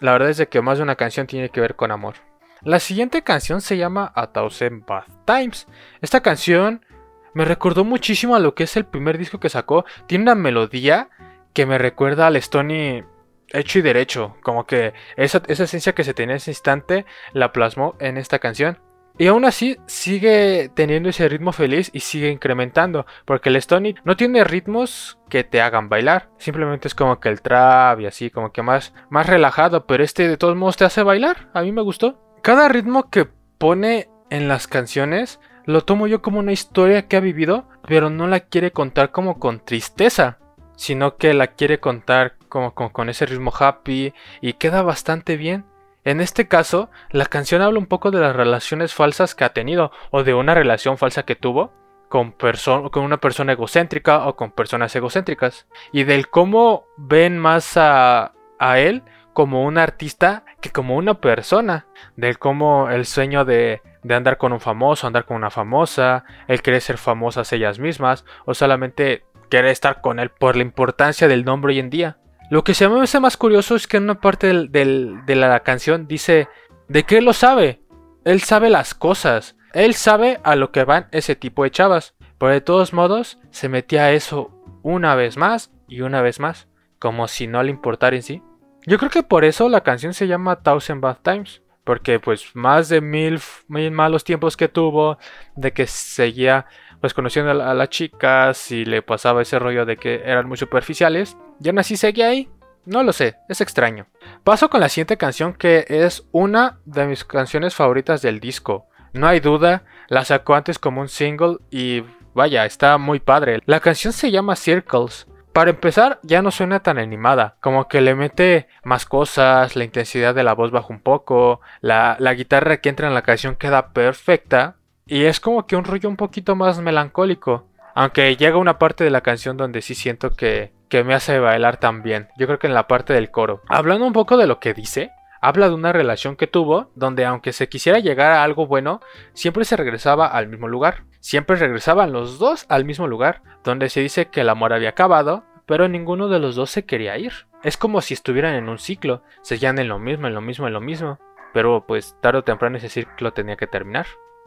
la 0.00 0.12
verdad 0.12 0.28
es 0.28 0.36
de 0.36 0.48
que 0.48 0.60
más 0.60 0.76
de 0.76 0.84
una 0.84 0.96
canción 0.96 1.26
tiene 1.26 1.48
que 1.48 1.62
ver 1.62 1.74
con 1.74 1.90
amor. 1.90 2.16
La 2.60 2.80
siguiente 2.80 3.22
canción 3.22 3.62
se 3.62 3.78
llama 3.78 4.12
A 4.14 4.26
Thousand 4.26 4.84
Bath 4.84 5.08
Times. 5.24 5.68
Esta 6.02 6.20
canción 6.20 6.84
me 7.32 7.46
recordó 7.46 7.86
muchísimo 7.86 8.36
a 8.36 8.40
lo 8.40 8.54
que 8.54 8.64
es 8.64 8.76
el 8.76 8.84
primer 8.84 9.16
disco 9.16 9.40
que 9.40 9.48
sacó. 9.48 9.86
Tiene 10.06 10.24
una 10.24 10.34
melodía 10.34 11.08
que 11.54 11.64
me 11.64 11.78
recuerda 11.78 12.26
al 12.26 12.36
Stony 12.36 13.04
hecho 13.50 13.78
y 13.78 13.82
derecho. 13.82 14.36
Como 14.42 14.66
que 14.66 14.94
esa, 15.16 15.42
esencia 15.46 15.94
que 15.94 16.04
se 16.04 16.14
tenía 16.14 16.34
en 16.34 16.38
ese 16.38 16.50
instante 16.50 17.06
la 17.32 17.52
plasmó 17.52 17.94
en 18.00 18.16
esta 18.16 18.38
canción. 18.38 18.78
Y 19.20 19.26
aún 19.26 19.44
así 19.44 19.76
sigue 19.86 20.70
teniendo 20.74 21.08
ese 21.08 21.28
ritmo 21.28 21.52
feliz 21.52 21.90
y 21.92 22.00
sigue 22.00 22.30
incrementando. 22.30 23.04
Porque 23.24 23.48
el 23.48 23.56
Stony 23.56 23.94
no 24.04 24.16
tiene 24.16 24.44
ritmos 24.44 25.18
que 25.28 25.42
te 25.42 25.60
hagan 25.60 25.88
bailar. 25.88 26.30
Simplemente 26.38 26.86
es 26.86 26.94
como 26.94 27.18
que 27.18 27.28
el 27.28 27.42
trap 27.42 28.00
y 28.00 28.06
así, 28.06 28.30
como 28.30 28.52
que 28.52 28.62
más, 28.62 28.94
más 29.10 29.26
relajado. 29.26 29.86
Pero 29.86 30.04
este 30.04 30.28
de 30.28 30.36
todos 30.36 30.56
modos 30.56 30.76
te 30.76 30.84
hace 30.84 31.02
bailar. 31.02 31.50
A 31.52 31.62
mí 31.62 31.72
me 31.72 31.82
gustó. 31.82 32.20
Cada 32.42 32.68
ritmo 32.68 33.10
que 33.10 33.28
pone 33.58 34.08
en 34.30 34.46
las 34.46 34.68
canciones 34.68 35.40
lo 35.68 35.84
tomo 35.84 36.06
yo 36.06 36.22
como 36.22 36.38
una 36.38 36.52
historia 36.52 37.08
que 37.08 37.18
ha 37.18 37.20
vivido, 37.20 37.68
pero 37.86 38.08
no 38.08 38.26
la 38.26 38.40
quiere 38.40 38.70
contar 38.70 39.10
como 39.10 39.38
con 39.38 39.62
tristeza, 39.62 40.37
sino 40.78 41.16
que 41.16 41.34
la 41.34 41.48
quiere 41.48 41.80
contar 41.80 42.36
como, 42.48 42.72
con 42.72 43.08
ese 43.08 43.26
ritmo 43.26 43.52
happy 43.58 44.14
y 44.40 44.52
queda 44.54 44.82
bastante 44.82 45.36
bien. 45.36 45.66
En 46.04 46.20
este 46.20 46.46
caso, 46.46 46.88
la 47.10 47.26
canción 47.26 47.62
habla 47.62 47.80
un 47.80 47.86
poco 47.86 48.12
de 48.12 48.20
las 48.20 48.34
relaciones 48.34 48.94
falsas 48.94 49.34
que 49.34 49.44
ha 49.44 49.52
tenido 49.52 49.90
o 50.12 50.22
de 50.22 50.34
una 50.34 50.54
relación 50.54 50.96
falsa 50.96 51.24
que 51.24 51.34
tuvo 51.34 51.72
con, 52.08 52.30
con 52.30 53.02
una 53.02 53.18
persona 53.18 53.52
egocéntrica 53.52 54.28
o 54.28 54.36
con 54.36 54.52
personas 54.52 54.94
egocéntricas 54.94 55.66
y 55.92 56.04
del 56.04 56.28
cómo 56.28 56.86
ven 56.96 57.38
más 57.38 57.76
a, 57.76 58.32
a 58.60 58.78
él 58.78 59.02
como 59.32 59.64
un 59.64 59.78
artista 59.78 60.44
que 60.60 60.70
como 60.70 60.96
una 60.96 61.14
persona, 61.14 61.86
del 62.16 62.38
cómo 62.38 62.88
el 62.88 63.04
sueño 63.04 63.44
de, 63.44 63.82
de 64.02 64.14
andar 64.14 64.38
con 64.38 64.52
un 64.52 64.60
famoso, 64.60 65.06
andar 65.06 65.24
con 65.24 65.36
una 65.36 65.50
famosa, 65.50 66.24
el 66.46 66.62
querer 66.62 66.80
ser 66.80 66.98
famosas 66.98 67.52
ellas 67.52 67.78
mismas 67.78 68.24
o 68.46 68.54
solamente 68.54 69.24
querer 69.48 69.70
estar 69.70 70.00
con 70.00 70.18
él 70.18 70.30
por 70.30 70.56
la 70.56 70.62
importancia 70.62 71.28
del 71.28 71.44
nombre 71.44 71.72
hoy 71.72 71.78
en 71.78 71.90
día. 71.90 72.18
Lo 72.50 72.64
que 72.64 72.74
se 72.74 72.88
me 72.88 73.00
hace 73.00 73.20
más 73.20 73.36
curioso 73.36 73.76
es 73.76 73.86
que 73.86 73.98
en 73.98 74.04
una 74.04 74.20
parte 74.20 74.46
de 74.46 75.34
la 75.34 75.60
canción 75.60 76.06
dice 76.06 76.48
de 76.88 77.02
qué 77.04 77.20
lo 77.20 77.32
sabe. 77.32 77.82
Él 78.24 78.40
sabe 78.40 78.70
las 78.70 78.94
cosas. 78.94 79.56
Él 79.74 79.94
sabe 79.94 80.40
a 80.44 80.56
lo 80.56 80.72
que 80.72 80.84
van 80.84 81.08
ese 81.12 81.36
tipo 81.36 81.64
de 81.64 81.70
chavas. 81.70 82.14
Pero 82.38 82.52
de 82.52 82.60
todos 82.60 82.92
modos, 82.92 83.38
se 83.50 83.68
metía 83.68 84.04
a 84.04 84.12
eso 84.12 84.50
una 84.82 85.14
vez 85.14 85.36
más 85.36 85.72
y 85.88 86.00
una 86.00 86.22
vez 86.22 86.40
más. 86.40 86.68
Como 86.98 87.28
si 87.28 87.46
no 87.46 87.62
le 87.62 87.70
importara 87.70 88.16
en 88.16 88.22
sí. 88.22 88.42
Yo 88.86 88.96
creo 88.96 89.10
que 89.10 89.22
por 89.22 89.44
eso 89.44 89.68
la 89.68 89.82
canción 89.82 90.14
se 90.14 90.26
llama 90.26 90.62
Thousand 90.62 91.02
Bad 91.02 91.18
Times. 91.22 91.62
Porque 91.88 92.20
pues 92.20 92.54
más 92.54 92.90
de 92.90 93.00
mil, 93.00 93.40
malos 93.66 94.22
tiempos 94.22 94.58
que 94.58 94.68
tuvo. 94.68 95.16
De 95.56 95.72
que 95.72 95.86
seguía 95.86 96.66
pues 97.00 97.14
conociendo 97.14 97.50
a, 97.50 97.72
las 97.72 97.88
chicas 97.88 98.70
y 98.70 98.84
le 98.84 99.00
pasaba 99.00 99.40
ese 99.40 99.58
rollo 99.58 99.86
de 99.86 99.96
que 99.96 100.16
eran 100.16 100.46
muy 100.46 100.58
superficiales. 100.58 101.38
Y 101.62 101.68
aún 101.68 101.78
así 101.78 101.96
seguía 101.96 102.28
ahí. 102.28 102.50
No 102.84 103.02
lo 103.02 103.14
sé, 103.14 103.36
es 103.48 103.62
extraño. 103.62 104.06
Paso 104.44 104.68
con 104.68 104.82
la 104.82 104.90
siguiente 104.90 105.16
canción 105.16 105.54
que 105.54 105.86
es 105.88 106.28
una 106.30 106.78
de 106.84 107.06
mis 107.06 107.24
canciones 107.24 107.74
favoritas 107.74 108.20
del 108.20 108.38
disco. 108.38 108.86
No 109.14 109.26
hay 109.26 109.40
duda, 109.40 109.84
la 110.08 110.26
sacó 110.26 110.56
antes 110.56 110.78
como 110.78 111.00
un 111.00 111.08
single 111.08 111.56
y 111.70 112.04
vaya, 112.34 112.66
está 112.66 112.98
muy 112.98 113.18
padre. 113.18 113.62
La 113.64 113.80
canción 113.80 114.12
se 114.12 114.30
llama 114.30 114.56
Circles. 114.56 115.26
Para 115.58 115.70
empezar, 115.70 116.20
ya 116.22 116.40
no 116.40 116.52
suena 116.52 116.84
tan 116.84 116.98
animada, 116.98 117.56
como 117.60 117.88
que 117.88 118.00
le 118.00 118.14
mete 118.14 118.68
más 118.84 119.06
cosas, 119.06 119.74
la 119.74 119.82
intensidad 119.82 120.32
de 120.32 120.44
la 120.44 120.54
voz 120.54 120.70
baja 120.70 120.86
un 120.88 121.00
poco, 121.00 121.60
la, 121.80 122.14
la 122.20 122.34
guitarra 122.34 122.76
que 122.76 122.88
entra 122.88 123.08
en 123.08 123.14
la 123.14 123.22
canción 123.22 123.56
queda 123.56 123.88
perfecta, 123.88 124.76
y 125.04 125.24
es 125.24 125.40
como 125.40 125.66
que 125.66 125.74
un 125.74 125.82
rollo 125.82 126.08
un 126.08 126.16
poquito 126.16 126.54
más 126.54 126.78
melancólico. 126.78 127.66
Aunque 127.96 128.36
llega 128.36 128.56
una 128.56 128.78
parte 128.78 129.02
de 129.02 129.10
la 129.10 129.22
canción 129.22 129.56
donde 129.56 129.82
sí 129.82 129.96
siento 129.96 130.30
que, 130.30 130.70
que 130.88 131.02
me 131.02 131.12
hace 131.12 131.40
bailar 131.40 131.78
también. 131.78 132.28
Yo 132.38 132.46
creo 132.46 132.60
que 132.60 132.68
en 132.68 132.74
la 132.74 132.86
parte 132.86 133.12
del 133.12 133.32
coro. 133.32 133.62
Hablando 133.68 134.06
un 134.06 134.12
poco 134.12 134.36
de 134.36 134.46
lo 134.46 134.60
que 134.60 134.74
dice, 134.74 135.10
habla 135.40 135.68
de 135.68 135.74
una 135.74 135.92
relación 135.92 136.36
que 136.36 136.46
tuvo 136.46 136.92
donde 136.94 137.24
aunque 137.24 137.52
se 137.52 137.68
quisiera 137.68 137.98
llegar 137.98 138.30
a 138.30 138.44
algo 138.44 138.68
bueno, 138.68 139.00
siempre 139.32 139.64
se 139.64 139.76
regresaba 139.76 140.28
al 140.28 140.46
mismo 140.46 140.68
lugar. 140.68 141.02
Siempre 141.20 141.56
regresaban 141.56 142.12
los 142.12 142.38
dos 142.38 142.64
al 142.68 142.84
mismo 142.84 143.08
lugar, 143.08 143.42
donde 143.64 143.88
se 143.88 144.00
dice 144.00 144.28
que 144.28 144.42
el 144.42 144.48
amor 144.48 144.72
había 144.72 144.90
acabado, 144.90 145.44
pero 145.68 145.86
ninguno 145.86 146.28
de 146.28 146.40
los 146.40 146.56
dos 146.56 146.70
se 146.70 146.86
quería 146.86 147.18
ir. 147.18 147.32
Es 147.62 147.76
como 147.76 148.00
si 148.00 148.14
estuvieran 148.14 148.54
en 148.54 148.70
un 148.70 148.78
ciclo, 148.78 149.22
seguían 149.42 149.78
en 149.78 149.88
lo 149.88 149.98
mismo, 149.98 150.26
en 150.26 150.34
lo 150.34 150.40
mismo, 150.40 150.66
en 150.66 150.72
lo 150.72 150.80
mismo. 150.80 151.18
Pero 151.52 151.84
pues 151.86 152.16
tarde 152.22 152.38
o 152.38 152.44
temprano 152.44 152.78
ese 152.78 152.88
ciclo 152.88 153.34
tenía 153.34 153.56
que 153.56 153.66
terminar. 153.66 154.06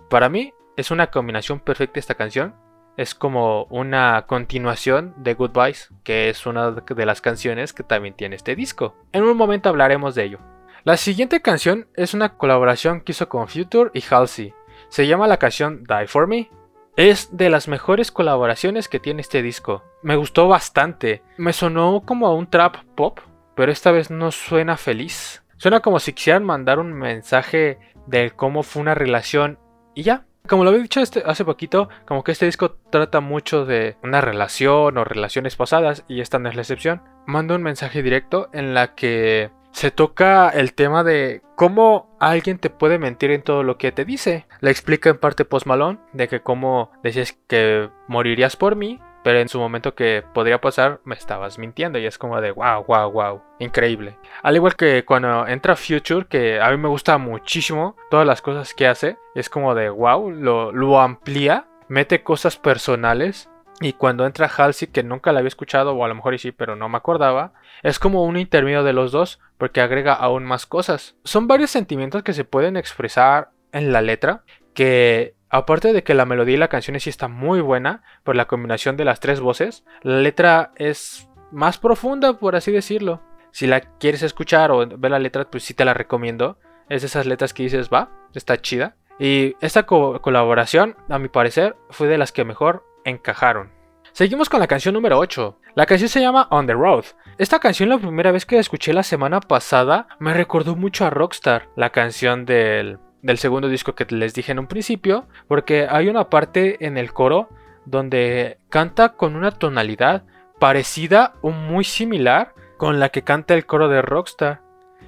Para 0.09 0.29
mí 0.29 0.51
es 0.75 0.89
una 0.89 1.07
combinación 1.07 1.59
perfecta 1.59 1.99
esta 1.99 2.15
canción. 2.15 2.55
Es 2.97 3.13
como 3.13 3.65
una 3.65 4.25
continuación 4.27 5.13
de 5.17 5.35
Goodbyes, 5.35 5.93
que 6.03 6.29
es 6.29 6.45
una 6.47 6.71
de 6.71 7.05
las 7.05 7.21
canciones 7.21 7.71
que 7.71 7.83
también 7.83 8.15
tiene 8.15 8.35
este 8.35 8.55
disco. 8.55 8.95
En 9.11 9.23
un 9.23 9.37
momento 9.37 9.69
hablaremos 9.69 10.15
de 10.15 10.23
ello. 10.23 10.39
La 10.83 10.97
siguiente 10.97 11.43
canción 11.43 11.87
es 11.95 12.15
una 12.15 12.37
colaboración 12.37 13.01
que 13.01 13.11
hizo 13.11 13.29
con 13.29 13.47
Future 13.47 13.91
y 13.93 14.03
Halsey. 14.09 14.55
Se 14.89 15.05
llama 15.05 15.27
la 15.27 15.37
canción 15.37 15.83
Die 15.83 16.07
For 16.07 16.27
Me. 16.27 16.49
Es 16.98 17.36
de 17.36 17.50
las 17.50 17.67
mejores 17.69 18.12
colaboraciones 18.12 18.89
que 18.89 19.00
tiene 19.00 19.21
este 19.21 19.41
disco. 19.41 19.83
Me 20.03 20.17
gustó 20.17 20.48
bastante. 20.50 21.24
Me 21.38 21.53
sonó 21.53 22.03
como 22.05 22.27
a 22.27 22.36
un 22.36 22.50
trap 22.50 22.77
pop, 22.95 23.19
pero 23.55 23.71
esta 23.71 23.91
vez 23.91 24.12
no 24.12 24.31
suena 24.31 24.75
feliz. 24.75 25.43
Suena 25.57 25.79
como 25.79 26.00
si 26.00 26.12
quisieran 26.13 26.43
mandar 26.43 26.79
un 26.79 26.91
mensaje 26.91 27.79
de 28.07 28.31
cómo 28.31 28.63
fue 28.63 28.81
una 28.81 28.93
relación 28.93 29.57
y 29.95 30.03
ya. 30.03 30.25
Como 30.48 30.63
lo 30.63 30.71
había 30.71 30.81
dicho 30.81 31.00
este, 31.00 31.24
hace 31.25 31.45
poquito, 31.45 31.88
como 32.05 32.24
que 32.24 32.31
este 32.31 32.48
disco 32.48 32.71
trata 32.89 33.21
mucho 33.21 33.63
de 33.63 33.95
una 34.03 34.19
relación 34.19 34.98
o 34.98 35.03
relaciones 35.03 35.55
pasadas 35.55 36.03
y 36.07 36.19
esta 36.19 36.39
no 36.39 36.50
es 36.50 36.55
la 36.55 36.63
excepción. 36.63 37.03
Manda 37.25 37.55
un 37.55 37.63
mensaje 37.63 38.01
directo 38.01 38.50
en 38.51 38.74
la 38.74 38.95
que 38.95 39.51
se 39.71 39.91
toca 39.91 40.49
el 40.49 40.73
tema 40.73 41.03
de 41.03 41.41
cómo 41.55 42.15
alguien 42.19 42.57
te 42.57 42.69
puede 42.69 42.99
mentir 42.99 43.31
en 43.31 43.41
todo 43.41 43.63
lo 43.63 43.77
que 43.77 43.91
te 43.91 44.05
dice. 44.05 44.45
Le 44.59 44.71
explica 44.71 45.09
en 45.09 45.17
parte 45.17 45.45
Post 45.45 45.65
Malone 45.65 45.99
de 46.13 46.27
que 46.27 46.41
cómo 46.41 46.91
decías 47.03 47.37
que 47.47 47.89
morirías 48.07 48.55
por 48.55 48.75
mí, 48.75 48.99
pero 49.23 49.39
en 49.39 49.49
su 49.49 49.59
momento 49.59 49.93
que 49.95 50.23
podría 50.33 50.61
pasar 50.61 50.99
me 51.03 51.15
estabas 51.15 51.57
mintiendo 51.57 51.99
y 51.99 52.05
es 52.05 52.17
como 52.17 52.41
de 52.41 52.51
wow, 52.51 52.83
wow, 52.85 53.11
wow, 53.11 53.41
increíble. 53.59 54.17
Al 54.41 54.55
igual 54.55 54.75
que 54.75 55.05
cuando 55.05 55.47
entra 55.47 55.75
Future, 55.75 56.25
que 56.27 56.59
a 56.59 56.69
mí 56.71 56.77
me 56.77 56.87
gusta 56.87 57.17
muchísimo 57.17 57.95
todas 58.09 58.25
las 58.25 58.41
cosas 58.41 58.73
que 58.73 58.87
hace, 58.87 59.17
es 59.35 59.49
como 59.49 59.75
de 59.75 59.89
wow, 59.89 60.31
lo, 60.31 60.71
lo 60.71 60.99
amplía, 60.99 61.67
mete 61.87 62.23
cosas 62.23 62.57
personales. 62.57 63.49
Y 63.81 63.93
cuando 63.93 64.25
entra 64.25 64.47
Halsey, 64.55 64.89
que 64.89 65.03
nunca 65.03 65.31
la 65.31 65.39
había 65.39 65.50
escuchado, 65.50 65.93
o 65.93 66.05
a 66.05 66.07
lo 66.07 66.15
mejor 66.15 66.38
sí, 66.39 66.51
pero 66.51 66.75
no 66.75 66.88
me 66.88 66.97
acordaba, 66.97 67.53
es 67.83 68.00
como 68.00 68.23
un 68.23 68.38
intermedio 68.38 68.83
de 68.83 68.93
los 68.93 69.11
dos, 69.11 69.39
porque 69.57 69.81
agrega 69.81 70.13
aún 70.13 70.45
más 70.45 70.65
cosas. 70.65 71.15
Son 71.23 71.47
varios 71.47 71.71
sentimientos 71.71 72.23
que 72.23 72.33
se 72.33 72.45
pueden 72.45 72.77
expresar 72.77 73.50
en 73.71 73.91
la 73.91 74.01
letra, 74.01 74.43
que 74.73 75.35
Aparte 75.53 75.91
de 75.91 76.01
que 76.01 76.13
la 76.13 76.25
melodía 76.25 76.55
y 76.55 76.57
la 76.57 76.69
canción 76.69 76.97
sí 76.97 77.09
está 77.09 77.27
muy 77.27 77.59
buena 77.59 78.03
por 78.23 78.38
la 78.38 78.45
combinación 78.45 78.95
de 78.95 79.03
las 79.03 79.19
tres 79.19 79.41
voces, 79.41 79.83
la 80.01 80.21
letra 80.21 80.71
es 80.77 81.27
más 81.51 81.77
profunda, 81.77 82.39
por 82.39 82.55
así 82.55 82.71
decirlo. 82.71 83.21
Si 83.51 83.67
la 83.67 83.81
quieres 83.81 84.23
escuchar 84.23 84.71
o 84.71 84.88
ver 84.88 85.11
la 85.11 85.19
letra, 85.19 85.43
pues 85.51 85.63
sí 85.63 85.73
te 85.73 85.83
la 85.83 85.93
recomiendo. 85.93 86.57
Es 86.88 87.01
de 87.01 87.07
esas 87.07 87.25
letras 87.25 87.53
que 87.53 87.63
dices, 87.63 87.89
va, 87.89 88.11
está 88.33 88.61
chida. 88.61 88.95
Y 89.19 89.57
esta 89.59 89.85
colaboración, 89.85 90.95
a 91.09 91.19
mi 91.19 91.27
parecer, 91.27 91.75
fue 91.89 92.07
de 92.07 92.17
las 92.17 92.31
que 92.31 92.45
mejor 92.45 92.85
encajaron. 93.05 93.72
Seguimos 94.12 94.50
con 94.50 94.60
la 94.60 94.67
canción 94.67 94.93
número 94.93 95.17
8. 95.17 95.58
La 95.75 95.86
canción 95.86 96.10
se 96.10 96.20
llama 96.20 96.48
On 96.51 96.67
the 96.67 96.74
Road. 96.74 97.05
Esta 97.38 97.60
canción 97.60 97.89
la 97.89 97.98
primera 97.98 98.31
vez 98.31 98.46
que 98.46 98.55
la 98.55 98.62
escuché 98.62 98.93
la 98.93 99.03
semana 99.03 99.39
pasada 99.39 100.08
me 100.20 100.34
recordó 100.34 100.75
mucho 100.75 101.05
a 101.05 101.10
Rockstar, 101.10 101.70
la 101.75 101.91
canción 101.91 102.46
del 102.46 103.00
del 103.22 103.38
segundo 103.38 103.70
disco 103.70 103.96
que 103.96 104.05
les 104.10 104.34
dije 104.34 104.51
en 104.51 104.60
un 104.60 104.67
principio, 104.67 105.27
porque 105.48 105.88
hay 105.89 106.08
una 106.08 106.29
parte 106.29 106.86
en 106.86 106.98
el 106.98 107.13
coro 107.13 107.50
donde 107.86 108.60
canta 108.70 109.13
con 109.13 109.36
una 109.36 109.51
tonalidad 109.51 110.24
parecida 110.60 111.34
o 111.41 111.51
muy 111.51 111.84
similar 111.84 112.53
con 112.77 113.00
la 113.00 113.10
que 113.10 113.24
canta 113.24 113.53
el 113.53 113.65
coro 113.65 113.89
de 113.89 114.01
Rockstar. 114.01 114.62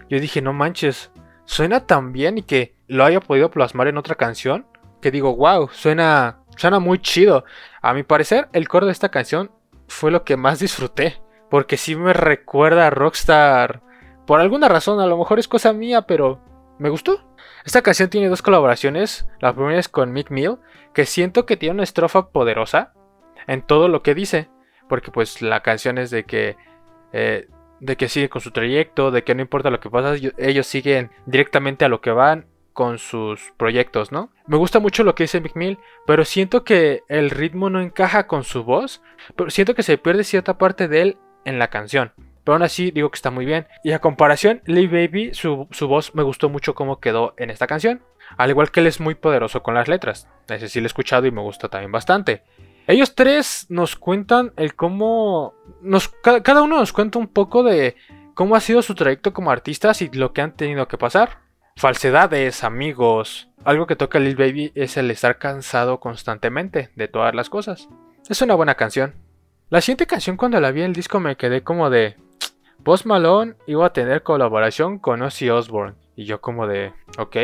Yo 0.09 0.19
dije, 0.19 0.41
no 0.41 0.53
manches, 0.53 1.11
suena 1.45 1.85
tan 1.85 2.13
bien 2.13 2.37
y 2.37 2.43
que 2.43 2.75
lo 2.87 3.03
haya 3.03 3.19
podido 3.19 3.51
plasmar 3.51 3.87
en 3.87 3.97
otra 3.97 4.15
canción, 4.15 4.65
que 5.01 5.11
digo, 5.11 5.35
wow, 5.35 5.69
suena, 5.71 6.39
suena 6.57 6.79
muy 6.79 6.99
chido. 6.99 7.45
A 7.81 7.93
mi 7.93 8.03
parecer, 8.03 8.49
el 8.53 8.67
coro 8.67 8.85
de 8.85 8.91
esta 8.91 9.09
canción 9.09 9.51
fue 9.87 10.11
lo 10.11 10.23
que 10.23 10.37
más 10.37 10.59
disfruté, 10.59 11.21
porque 11.49 11.77
sí 11.77 11.95
me 11.95 12.13
recuerda 12.13 12.87
a 12.87 12.89
Rockstar. 12.89 13.81
Por 14.25 14.39
alguna 14.39 14.69
razón, 14.69 14.99
a 14.99 15.05
lo 15.05 15.17
mejor 15.17 15.39
es 15.39 15.47
cosa 15.47 15.73
mía, 15.73 16.03
pero 16.03 16.41
me 16.79 16.89
gustó. 16.89 17.23
Esta 17.65 17.81
canción 17.81 18.09
tiene 18.09 18.29
dos 18.29 18.41
colaboraciones. 18.41 19.27
La 19.39 19.53
primera 19.53 19.79
es 19.79 19.89
con 19.89 20.11
Mick 20.11 20.31
Mill, 20.31 20.57
que 20.93 21.05
siento 21.05 21.45
que 21.45 21.57
tiene 21.57 21.75
una 21.75 21.83
estrofa 21.83 22.29
poderosa 22.29 22.93
en 23.47 23.61
todo 23.61 23.87
lo 23.87 24.01
que 24.03 24.15
dice. 24.15 24.49
Porque 24.89 25.11
pues 25.11 25.41
la 25.41 25.61
canción 25.61 25.97
es 25.97 26.09
de 26.09 26.23
que... 26.25 26.57
Eh, 27.11 27.47
de 27.79 27.97
que 27.97 28.07
sigue 28.07 28.29
con 28.29 28.39
su 28.39 28.51
trayecto, 28.51 29.11
de 29.11 29.25
que 29.25 29.35
no 29.35 29.41
importa 29.41 29.69
lo 29.69 29.81
que 29.81 29.89
pasa, 29.89 30.15
ellos 30.37 30.67
siguen 30.67 31.11
directamente 31.25 31.83
a 31.83 31.89
lo 31.89 31.99
que 31.99 32.11
van 32.11 32.47
con 32.73 32.97
sus 32.97 33.53
proyectos, 33.57 34.11
¿no? 34.11 34.31
Me 34.47 34.57
gusta 34.57 34.79
mucho 34.79 35.03
lo 35.03 35.15
que 35.15 35.23
dice 35.23 35.39
Mick 35.39 35.55
Mill, 35.55 35.79
pero 36.05 36.25
siento 36.25 36.63
que 36.63 37.03
el 37.07 37.29
ritmo 37.29 37.69
no 37.69 37.79
encaja 37.79 38.27
con 38.27 38.43
su 38.43 38.63
voz, 38.63 39.01
pero 39.35 39.49
siento 39.49 39.75
que 39.75 39.83
se 39.83 39.97
pierde 39.97 40.23
cierta 40.23 40.57
parte 40.57 40.87
de 40.87 41.01
él 41.01 41.17
en 41.45 41.59
la 41.59 41.69
canción. 41.69 42.11
Pero 42.43 42.55
aún 42.55 42.63
así 42.63 42.91
digo 42.91 43.09
que 43.09 43.15
está 43.15 43.31
muy 43.31 43.45
bien. 43.45 43.67
Y 43.83 43.91
a 43.91 43.99
comparación, 43.99 44.61
Lee 44.65 44.87
Baby, 44.87 45.33
su, 45.33 45.67
voz 45.81 46.13
me 46.13 46.23
gustó 46.23 46.49
mucho 46.49 46.75
cómo 46.75 46.99
quedó 46.99 47.33
en 47.37 47.49
esta 47.49 47.67
canción. 47.67 48.01
Al 48.37 48.49
igual 48.49 48.71
que 48.71 48.81
él 48.81 48.87
es 48.87 48.99
muy 48.99 49.15
poderoso 49.15 49.63
con 49.63 49.75
las 49.75 49.87
letras. 49.87 50.27
Ese 50.49 50.67
sí 50.67 50.81
lo 50.81 50.85
he 50.85 50.87
escuchado 50.87 51.25
y 51.25 51.31
me 51.31 51.41
gusta 51.41 51.69
también 51.69 51.91
bastante. 51.91 52.43
Ellos 52.85 53.15
tres 53.15 53.67
nos 53.69 53.95
cuentan 53.95 54.51
el 54.57 54.75
cómo... 54.75 55.53
Nos, 55.81 56.09
cada 56.09 56.61
uno 56.61 56.77
nos 56.77 56.91
cuenta 56.91 57.17
un 57.17 57.27
poco 57.27 57.63
de 57.63 57.95
cómo 58.33 58.55
ha 58.55 58.59
sido 58.59 58.81
su 58.81 58.93
trayecto 58.95 59.33
como 59.33 59.51
artistas 59.51 60.01
y 60.01 60.09
lo 60.09 60.33
que 60.33 60.41
han 60.41 60.55
tenido 60.55 60.87
que 60.89 60.97
pasar. 60.97 61.42
Falsedades, 61.75 62.63
amigos. 62.63 63.49
Algo 63.65 63.87
que 63.87 63.95
toca 63.95 64.19
Lil 64.19 64.35
Baby 64.35 64.71
es 64.75 64.95
el 64.95 65.11
estar 65.11 65.37
cansado 65.37 65.99
constantemente 65.99 66.89
de 66.95 67.07
todas 67.07 67.35
las 67.35 67.49
cosas. 67.49 67.89
Es 68.29 68.41
una 68.41 68.55
buena 68.55 68.75
canción. 68.75 69.15
La 69.69 69.81
siguiente 69.81 70.07
canción 70.07 70.37
cuando 70.37 70.59
la 70.61 70.71
vi 70.71 70.81
en 70.81 70.87
el 70.87 70.93
disco 70.93 71.19
me 71.19 71.35
quedé 71.35 71.63
como 71.63 71.89
de... 71.89 72.15
Post 72.83 73.05
Malone 73.05 73.55
iba 73.65 73.85
a 73.85 73.93
tener 73.93 74.23
colaboración 74.23 74.99
con 74.99 75.21
Ozzy 75.21 75.49
Osbourne. 75.49 75.95
Y 76.15 76.25
yo 76.25 76.41
como 76.41 76.67
de... 76.67 76.93
Ok, 77.17 77.35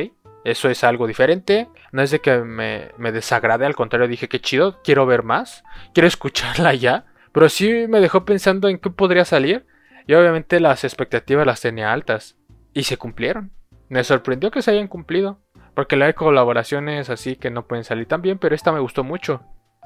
eso 0.46 0.70
es 0.70 0.84
algo 0.84 1.08
diferente. 1.08 1.68
No 1.92 2.02
es 2.02 2.12
de 2.12 2.20
que 2.20 2.38
me, 2.38 2.92
me 2.98 3.12
desagrade, 3.12 3.66
al 3.66 3.76
contrario 3.76 4.08
dije 4.08 4.30
que 4.30 4.40
chido, 4.40 4.82
quiero 4.84 5.06
ver 5.06 5.24
más. 5.24 5.64
Quiero 5.94 6.08
escucharla 6.08 6.74
ya. 6.76 7.06
Pero 7.34 7.50
sí 7.50 7.88
me 7.90 8.00
dejó 8.00 8.26
pensando 8.26 8.70
en 8.70 8.80
qué 8.80 8.90
podría 8.90 9.26
salir. 9.26 9.66
Y 10.08 10.14
obviamente 10.14 10.60
las 10.60 10.84
expectativas 10.84 11.46
las 11.46 11.62
tenía 11.62 11.92
altas. 11.92 12.38
Y 12.74 12.84
se 12.84 12.98
cumplieron. 12.98 13.52
Me 13.90 14.04
sorprendió 14.04 14.52
que 14.52 14.62
se 14.62 14.72
hayan 14.72 14.88
cumplido. 14.88 15.40
Porque 15.76 15.96
la 15.96 16.06
hay 16.06 16.14
colaboraciones 16.14 17.10
así 17.10 17.36
que 17.36 17.50
no 17.50 17.66
pueden 17.68 17.84
salir 17.84 18.06
tan 18.06 18.22
bien, 18.22 18.38
pero 18.38 18.56
esta 18.56 18.72
me 18.72 18.80
gustó 18.80 19.04
mucho. 19.04 19.42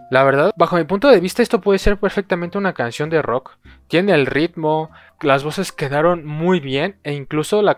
La 0.10 0.24
verdad, 0.24 0.52
bajo 0.58 0.76
mi 0.76 0.84
punto 0.84 1.08
de 1.08 1.20
vista, 1.20 1.42
esto 1.42 1.62
puede 1.62 1.80
ser 1.80 1.98
perfectamente 1.98 2.58
una 2.58 2.74
canción 2.74 3.10
de 3.10 3.22
rock. 3.22 3.58
Tiene 3.88 4.14
el 4.14 4.26
ritmo, 4.26 4.92
las 5.22 5.44
voces 5.44 5.72
quedaron 5.72 6.26
muy 6.26 6.60
bien 6.60 7.00
e 7.04 7.14
incluso 7.14 7.62
la, 7.62 7.78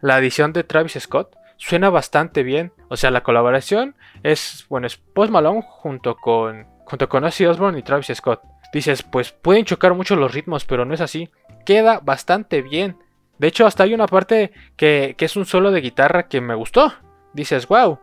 la, 0.00 0.18
edición 0.18 0.52
de 0.52 0.64
Travis 0.64 0.98
Scott 1.00 1.36
suena 1.56 1.90
bastante 1.90 2.42
bien. 2.42 2.72
O 2.88 2.96
sea, 2.96 3.10
la 3.10 3.22
colaboración 3.22 3.96
es, 4.22 4.66
bueno, 4.68 4.86
es 4.86 4.96
Post 4.96 5.32
Malone 5.32 5.62
junto 5.66 6.16
con, 6.16 6.66
junto 6.84 7.08
con 7.08 7.24
Ozzy 7.24 7.46
Osbourne 7.46 7.78
y 7.78 7.82
Travis 7.82 8.12
Scott. 8.14 8.42
Dices, 8.72 9.02
pues 9.02 9.32
pueden 9.32 9.64
chocar 9.64 9.94
mucho 9.94 10.16
los 10.16 10.32
ritmos, 10.32 10.64
pero 10.64 10.84
no 10.84 10.94
es 10.94 11.00
así. 11.00 11.30
Queda 11.64 12.00
bastante 12.00 12.62
bien. 12.62 12.96
De 13.38 13.48
hecho, 13.48 13.66
hasta 13.66 13.82
hay 13.82 13.94
una 13.94 14.06
parte 14.06 14.52
que, 14.76 15.14
que 15.18 15.24
es 15.24 15.36
un 15.36 15.44
solo 15.46 15.70
de 15.70 15.80
guitarra 15.80 16.28
que 16.28 16.40
me 16.40 16.54
gustó. 16.54 16.92
Dices, 17.32 17.66
wow, 17.66 17.98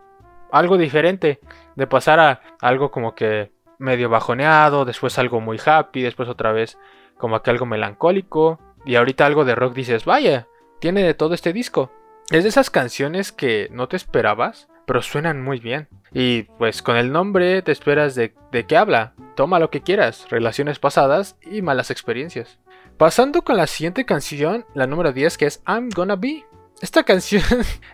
algo 0.51 0.77
diferente 0.77 1.39
de 1.75 1.87
pasar 1.87 2.19
a 2.19 2.41
algo 2.59 2.91
como 2.91 3.15
que 3.15 3.51
medio 3.79 4.09
bajoneado, 4.09 4.85
después 4.85 5.17
algo 5.17 5.41
muy 5.41 5.59
happy, 5.63 6.01
después 6.01 6.29
otra 6.29 6.51
vez 6.51 6.77
como 7.17 7.41
que 7.41 7.49
algo 7.49 7.65
melancólico 7.65 8.59
y 8.85 8.95
ahorita 8.95 9.25
algo 9.25 9.45
de 9.45 9.55
rock 9.55 9.73
dices, 9.73 10.05
vaya, 10.05 10.47
tiene 10.79 11.03
de 11.03 11.13
todo 11.13 11.33
este 11.33 11.53
disco. 11.53 11.91
Es 12.29 12.43
de 12.43 12.49
esas 12.49 12.69
canciones 12.69 13.31
que 13.31 13.67
no 13.71 13.87
te 13.87 13.95
esperabas, 13.97 14.67
pero 14.85 15.01
suenan 15.01 15.41
muy 15.43 15.59
bien. 15.59 15.87
Y 16.13 16.43
pues 16.43 16.81
con 16.81 16.97
el 16.97 17.11
nombre 17.11 17.61
te 17.61 17.71
esperas 17.71 18.15
de, 18.15 18.33
de 18.51 18.65
qué 18.65 18.77
habla. 18.77 19.13
Toma 19.35 19.59
lo 19.59 19.69
que 19.69 19.81
quieras, 19.81 20.27
relaciones 20.29 20.79
pasadas 20.79 21.37
y 21.41 21.61
malas 21.61 21.91
experiencias. 21.91 22.59
Pasando 22.97 23.41
con 23.41 23.57
la 23.57 23.67
siguiente 23.67 24.05
canción, 24.05 24.65
la 24.73 24.87
número 24.87 25.11
10, 25.11 25.37
que 25.37 25.45
es 25.45 25.61
I'm 25.67 25.89
Gonna 25.89 26.15
Be. 26.15 26.45
Esta 26.81 27.03
canción 27.05 27.43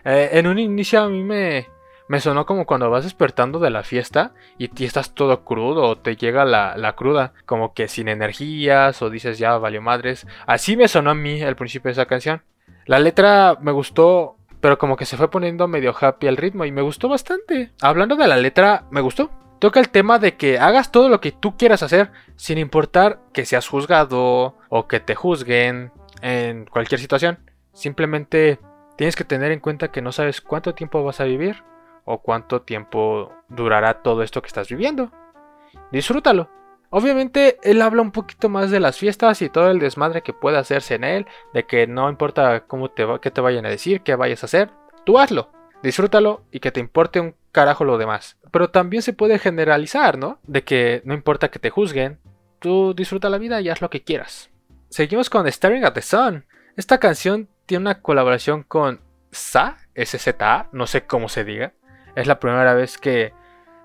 eh, 0.04 0.30
en 0.32 0.46
un 0.46 0.58
inicio 0.58 1.00
a 1.00 1.08
mí 1.08 1.22
me, 1.22 1.68
me 2.08 2.20
sonó 2.20 2.46
como 2.46 2.66
cuando 2.66 2.90
vas 2.90 3.04
despertando 3.04 3.58
de 3.58 3.70
la 3.70 3.84
fiesta 3.84 4.32
y, 4.56 4.70
estás 4.84 5.14
todo 5.14 5.44
crudo 5.44 5.82
o 5.82 5.98
te 5.98 6.16
llega 6.16 6.44
la, 6.44 6.94
cruda, 6.96 7.34
como 7.44 7.74
que 7.74 7.86
sin 7.86 8.08
energías 8.08 9.02
o 9.02 9.10
dices 9.10 9.38
ya 9.38 9.58
valió 9.58 9.82
madres. 9.82 10.26
Así 10.46 10.76
me 10.76 10.88
sonó 10.88 11.10
a 11.10 11.14
mí 11.14 11.42
al 11.42 11.56
principio 11.56 11.90
de 11.90 11.92
esa 11.92 12.06
canción. 12.06 12.42
La 12.86 12.98
letra 12.98 13.58
me 13.60 13.72
gustó, 13.72 14.36
pero 14.60 14.78
como 14.78 14.96
que 14.96 15.04
se 15.04 15.18
fue 15.18 15.30
poniendo 15.30 15.68
medio 15.68 15.94
happy 15.98 16.26
al 16.26 16.38
ritmo 16.38 16.64
y 16.64 16.72
me 16.72 16.82
gustó 16.82 17.08
bastante. 17.08 17.72
Hablando 17.82 18.16
de 18.16 18.26
la 18.26 18.38
letra, 18.38 18.84
me 18.90 19.02
gustó. 19.02 19.30
Toca 19.58 19.80
el 19.80 19.88
tema 19.88 20.18
de 20.18 20.36
que 20.36 20.58
hagas 20.58 20.92
todo 20.92 21.08
lo 21.08 21.20
que 21.20 21.32
tú 21.32 21.56
quieras 21.56 21.82
hacer, 21.82 22.12
sin 22.36 22.58
importar 22.58 23.20
que 23.32 23.44
seas 23.44 23.66
juzgado 23.66 24.56
o 24.68 24.86
que 24.86 25.00
te 25.00 25.16
juzguen 25.16 25.90
en 26.22 26.66
cualquier 26.66 27.00
situación. 27.00 27.38
Simplemente 27.72 28.60
tienes 28.96 29.16
que 29.16 29.24
tener 29.24 29.50
en 29.50 29.60
cuenta 29.60 29.90
que 29.90 30.02
no 30.02 30.12
sabes 30.12 30.40
cuánto 30.40 30.74
tiempo 30.74 31.02
vas 31.02 31.20
a 31.20 31.24
vivir 31.24 31.64
o 32.04 32.22
cuánto 32.22 32.62
tiempo 32.62 33.32
durará 33.48 34.02
todo 34.02 34.22
esto 34.22 34.42
que 34.42 34.48
estás 34.48 34.68
viviendo. 34.68 35.10
Disfrútalo. 35.90 36.48
Obviamente 36.90 37.58
él 37.62 37.82
habla 37.82 38.00
un 38.00 38.12
poquito 38.12 38.48
más 38.48 38.70
de 38.70 38.80
las 38.80 38.96
fiestas 38.96 39.42
y 39.42 39.50
todo 39.50 39.70
el 39.70 39.78
desmadre 39.78 40.22
que 40.22 40.32
puede 40.32 40.56
hacerse 40.56 40.94
en 40.94 41.04
él, 41.04 41.26
de 41.52 41.66
que 41.66 41.86
no 41.86 42.08
importa 42.08 42.60
cómo 42.66 42.90
te 42.90 43.06
qué 43.20 43.30
te 43.30 43.40
vayan 43.40 43.66
a 43.66 43.70
decir, 43.70 44.02
qué 44.02 44.14
vayas 44.14 44.42
a 44.42 44.46
hacer, 44.46 44.70
tú 45.04 45.18
hazlo. 45.18 45.50
Disfrútalo 45.82 46.42
y 46.50 46.60
que 46.60 46.72
te 46.72 46.80
importe 46.80 47.20
un 47.20 47.34
carajo 47.52 47.84
lo 47.84 47.98
demás. 47.98 48.36
Pero 48.50 48.70
también 48.70 49.02
se 49.02 49.12
puede 49.12 49.38
generalizar, 49.38 50.18
¿no? 50.18 50.38
De 50.44 50.64
que 50.64 51.02
no 51.04 51.14
importa 51.14 51.50
que 51.50 51.58
te 51.58 51.70
juzguen, 51.70 52.18
tú 52.58 52.94
disfruta 52.94 53.30
la 53.30 53.38
vida 53.38 53.60
y 53.60 53.68
haz 53.68 53.80
lo 53.80 53.90
que 53.90 54.02
quieras. 54.02 54.50
Seguimos 54.88 55.30
con 55.30 55.46
Staring 55.46 55.84
at 55.84 55.92
the 55.92 56.02
Sun. 56.02 56.46
Esta 56.76 56.98
canción 56.98 57.48
tiene 57.66 57.82
una 57.82 58.00
colaboración 58.00 58.62
con 58.62 59.00
Sa, 59.30 59.76
SZA, 59.94 60.68
no 60.72 60.86
sé 60.86 61.04
cómo 61.04 61.28
se 61.28 61.44
diga. 61.44 61.74
Es 62.16 62.26
la 62.26 62.40
primera 62.40 62.74
vez 62.74 62.98
que, 62.98 63.32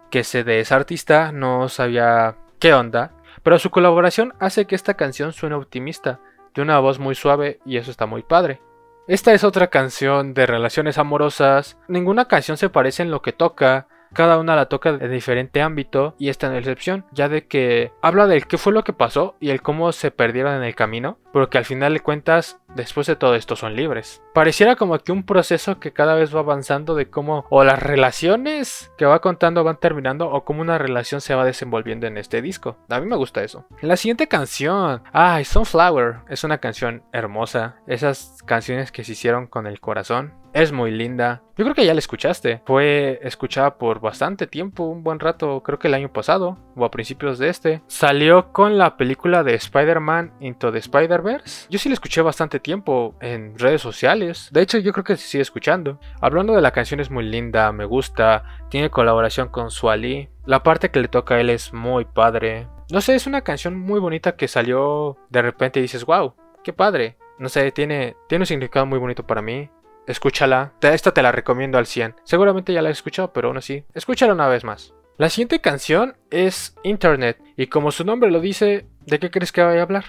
que 0.09 0.23
sé 0.23 0.43
de 0.43 0.59
esa 0.59 0.75
artista, 0.75 1.31
no 1.31 1.69
sabía 1.69 2.37
qué 2.59 2.73
onda, 2.73 3.11
pero 3.43 3.59
su 3.59 3.69
colaboración 3.69 4.33
hace 4.39 4.65
que 4.65 4.75
esta 4.75 4.93
canción 4.93 5.33
suene 5.33 5.55
optimista, 5.55 6.21
de 6.53 6.61
una 6.61 6.79
voz 6.79 6.99
muy 6.99 7.15
suave 7.15 7.59
y 7.65 7.77
eso 7.77 7.91
está 7.91 8.05
muy 8.05 8.23
padre. 8.23 8.61
Esta 9.05 9.33
es 9.33 9.43
otra 9.43 9.67
canción 9.67 10.33
de 10.33 10.45
relaciones 10.45 10.97
amorosas, 10.97 11.77
ninguna 11.89 12.29
canción 12.29 12.55
se 12.55 12.69
parece 12.69 13.03
en 13.03 13.11
lo 13.11 13.21
que 13.21 13.33
toca, 13.33 13.87
cada 14.13 14.37
una 14.37 14.55
la 14.55 14.67
toca 14.67 14.93
de 14.93 15.09
diferente 15.09 15.61
ámbito 15.61 16.15
y 16.17 16.29
esta 16.29 16.47
en 16.47 16.53
excepción, 16.53 17.05
ya 17.11 17.27
de 17.27 17.45
que 17.45 17.91
habla 18.01 18.27
del 18.27 18.47
qué 18.47 18.57
fue 18.57 18.71
lo 18.71 18.85
que 18.85 18.93
pasó 18.93 19.35
y 19.41 19.49
el 19.49 19.61
cómo 19.61 19.91
se 19.91 20.11
perdieron 20.11 20.55
en 20.55 20.63
el 20.63 20.73
camino, 20.73 21.17
pero 21.33 21.49
que 21.49 21.57
al 21.57 21.65
final 21.65 21.93
de 21.93 21.99
cuentas, 21.99 22.59
después 22.75 23.07
de 23.07 23.15
todo 23.15 23.35
esto 23.35 23.55
son 23.55 23.75
libres. 23.75 24.21
Pareciera 24.33 24.75
como 24.75 24.97
que 24.99 25.11
un 25.11 25.23
proceso 25.23 25.79
que 25.79 25.91
cada 25.91 26.15
vez 26.15 26.33
va 26.33 26.39
avanzando 26.39 26.95
de 26.95 27.09
cómo 27.09 27.45
o 27.49 27.63
las 27.63 27.81
relaciones 27.81 28.91
que 28.97 29.05
va 29.05 29.19
contando 29.19 29.63
van 29.63 29.79
terminando 29.79 30.29
o 30.29 30.45
cómo 30.45 30.61
una 30.61 30.77
relación 30.77 31.21
se 31.21 31.35
va 31.35 31.43
desenvolviendo 31.43 32.07
en 32.07 32.17
este 32.17 32.41
disco. 32.41 32.77
A 32.89 32.99
mí 32.99 33.07
me 33.07 33.15
gusta 33.17 33.43
eso. 33.43 33.65
La 33.81 33.97
siguiente 33.97 34.27
canción, 34.27 35.01
ay, 35.11 35.43
Sunflower, 35.43 36.17
es 36.29 36.43
una 36.43 36.59
canción 36.59 37.03
hermosa. 37.11 37.77
Esas 37.87 38.37
canciones 38.45 38.91
que 38.91 39.03
se 39.03 39.13
hicieron 39.13 39.47
con 39.47 39.67
el 39.67 39.79
corazón. 39.79 40.33
Es 40.53 40.71
muy 40.71 40.91
linda. 40.91 41.41
Yo 41.57 41.65
creo 41.65 41.73
que 41.73 41.85
ya 41.85 41.93
la 41.93 41.99
escuchaste. 41.99 42.61
Fue 42.65 43.19
escuchada 43.23 43.77
por 43.77 43.99
bastante 43.99 44.45
tiempo, 44.45 44.83
un 44.83 45.03
buen 45.03 45.19
rato, 45.19 45.61
creo 45.63 45.79
que 45.79 45.87
el 45.87 45.95
año 45.95 46.13
pasado 46.13 46.57
o 46.75 46.85
a 46.85 46.91
principios 46.91 47.39
de 47.39 47.49
este. 47.49 47.81
Salió 47.87 48.51
con 48.51 48.77
la 48.77 48.95
película 48.95 49.43
de 49.43 49.55
Spider-Man 49.55 50.33
Into 50.39 50.71
the 50.71 50.77
Yo 51.69 51.79
sí 51.79 51.89
la 51.89 51.93
escuché 51.93 52.21
bastante 52.21 52.59
tiempo 52.59 53.15
en 53.21 53.57
redes 53.57 53.81
sociales. 53.81 54.49
De 54.51 54.61
hecho, 54.61 54.77
yo 54.77 54.91
creo 54.91 55.03
que 55.03 55.17
se 55.17 55.27
sigue 55.27 55.41
escuchando. 55.41 55.99
Hablando 56.21 56.53
de 56.53 56.61
la 56.61 56.71
canción 56.71 56.99
es 56.99 57.09
muy 57.09 57.23
linda, 57.23 57.71
me 57.71 57.85
gusta. 57.85 58.43
Tiene 58.69 58.89
colaboración 58.89 59.49
con 59.49 59.71
Suali. 59.71 60.29
La 60.45 60.63
parte 60.63 60.91
que 60.91 60.99
le 60.99 61.07
toca 61.07 61.35
a 61.35 61.41
él 61.41 61.49
es 61.49 61.73
muy 61.73 62.05
padre. 62.05 62.67
No 62.91 63.01
sé, 63.01 63.15
es 63.15 63.27
una 63.27 63.41
canción 63.41 63.77
muy 63.79 63.99
bonita 63.99 64.35
que 64.35 64.47
salió 64.47 65.17
de 65.29 65.41
repente 65.41 65.79
y 65.79 65.83
dices, 65.83 66.05
wow, 66.05 66.35
qué 66.63 66.73
padre. 66.73 67.17
No 67.39 67.49
sé, 67.49 67.71
tiene, 67.71 68.15
tiene 68.27 68.43
un 68.43 68.47
significado 68.47 68.85
muy 68.85 68.99
bonito 68.99 69.25
para 69.25 69.41
mí 69.41 69.69
escúchala. 70.07 70.73
Esta 70.81 71.13
te 71.13 71.21
la 71.21 71.31
recomiendo 71.31 71.77
al 71.77 71.85
100. 71.85 72.15
Seguramente 72.23 72.73
ya 72.73 72.81
la 72.81 72.89
he 72.89 72.91
escuchado, 72.91 73.31
pero 73.33 73.47
aún 73.47 73.57
así, 73.57 73.85
escúchala 73.93 74.33
una 74.33 74.47
vez 74.47 74.63
más. 74.63 74.93
La 75.17 75.29
siguiente 75.29 75.61
canción 75.61 76.17
es 76.31 76.75
Internet, 76.83 77.39
y 77.55 77.67
como 77.67 77.91
su 77.91 78.03
nombre 78.03 78.31
lo 78.31 78.39
dice, 78.39 78.87
¿de 79.05 79.19
qué 79.19 79.29
crees 79.29 79.51
que 79.51 79.61
vaya 79.61 79.81
a 79.81 79.83
hablar? 79.83 80.05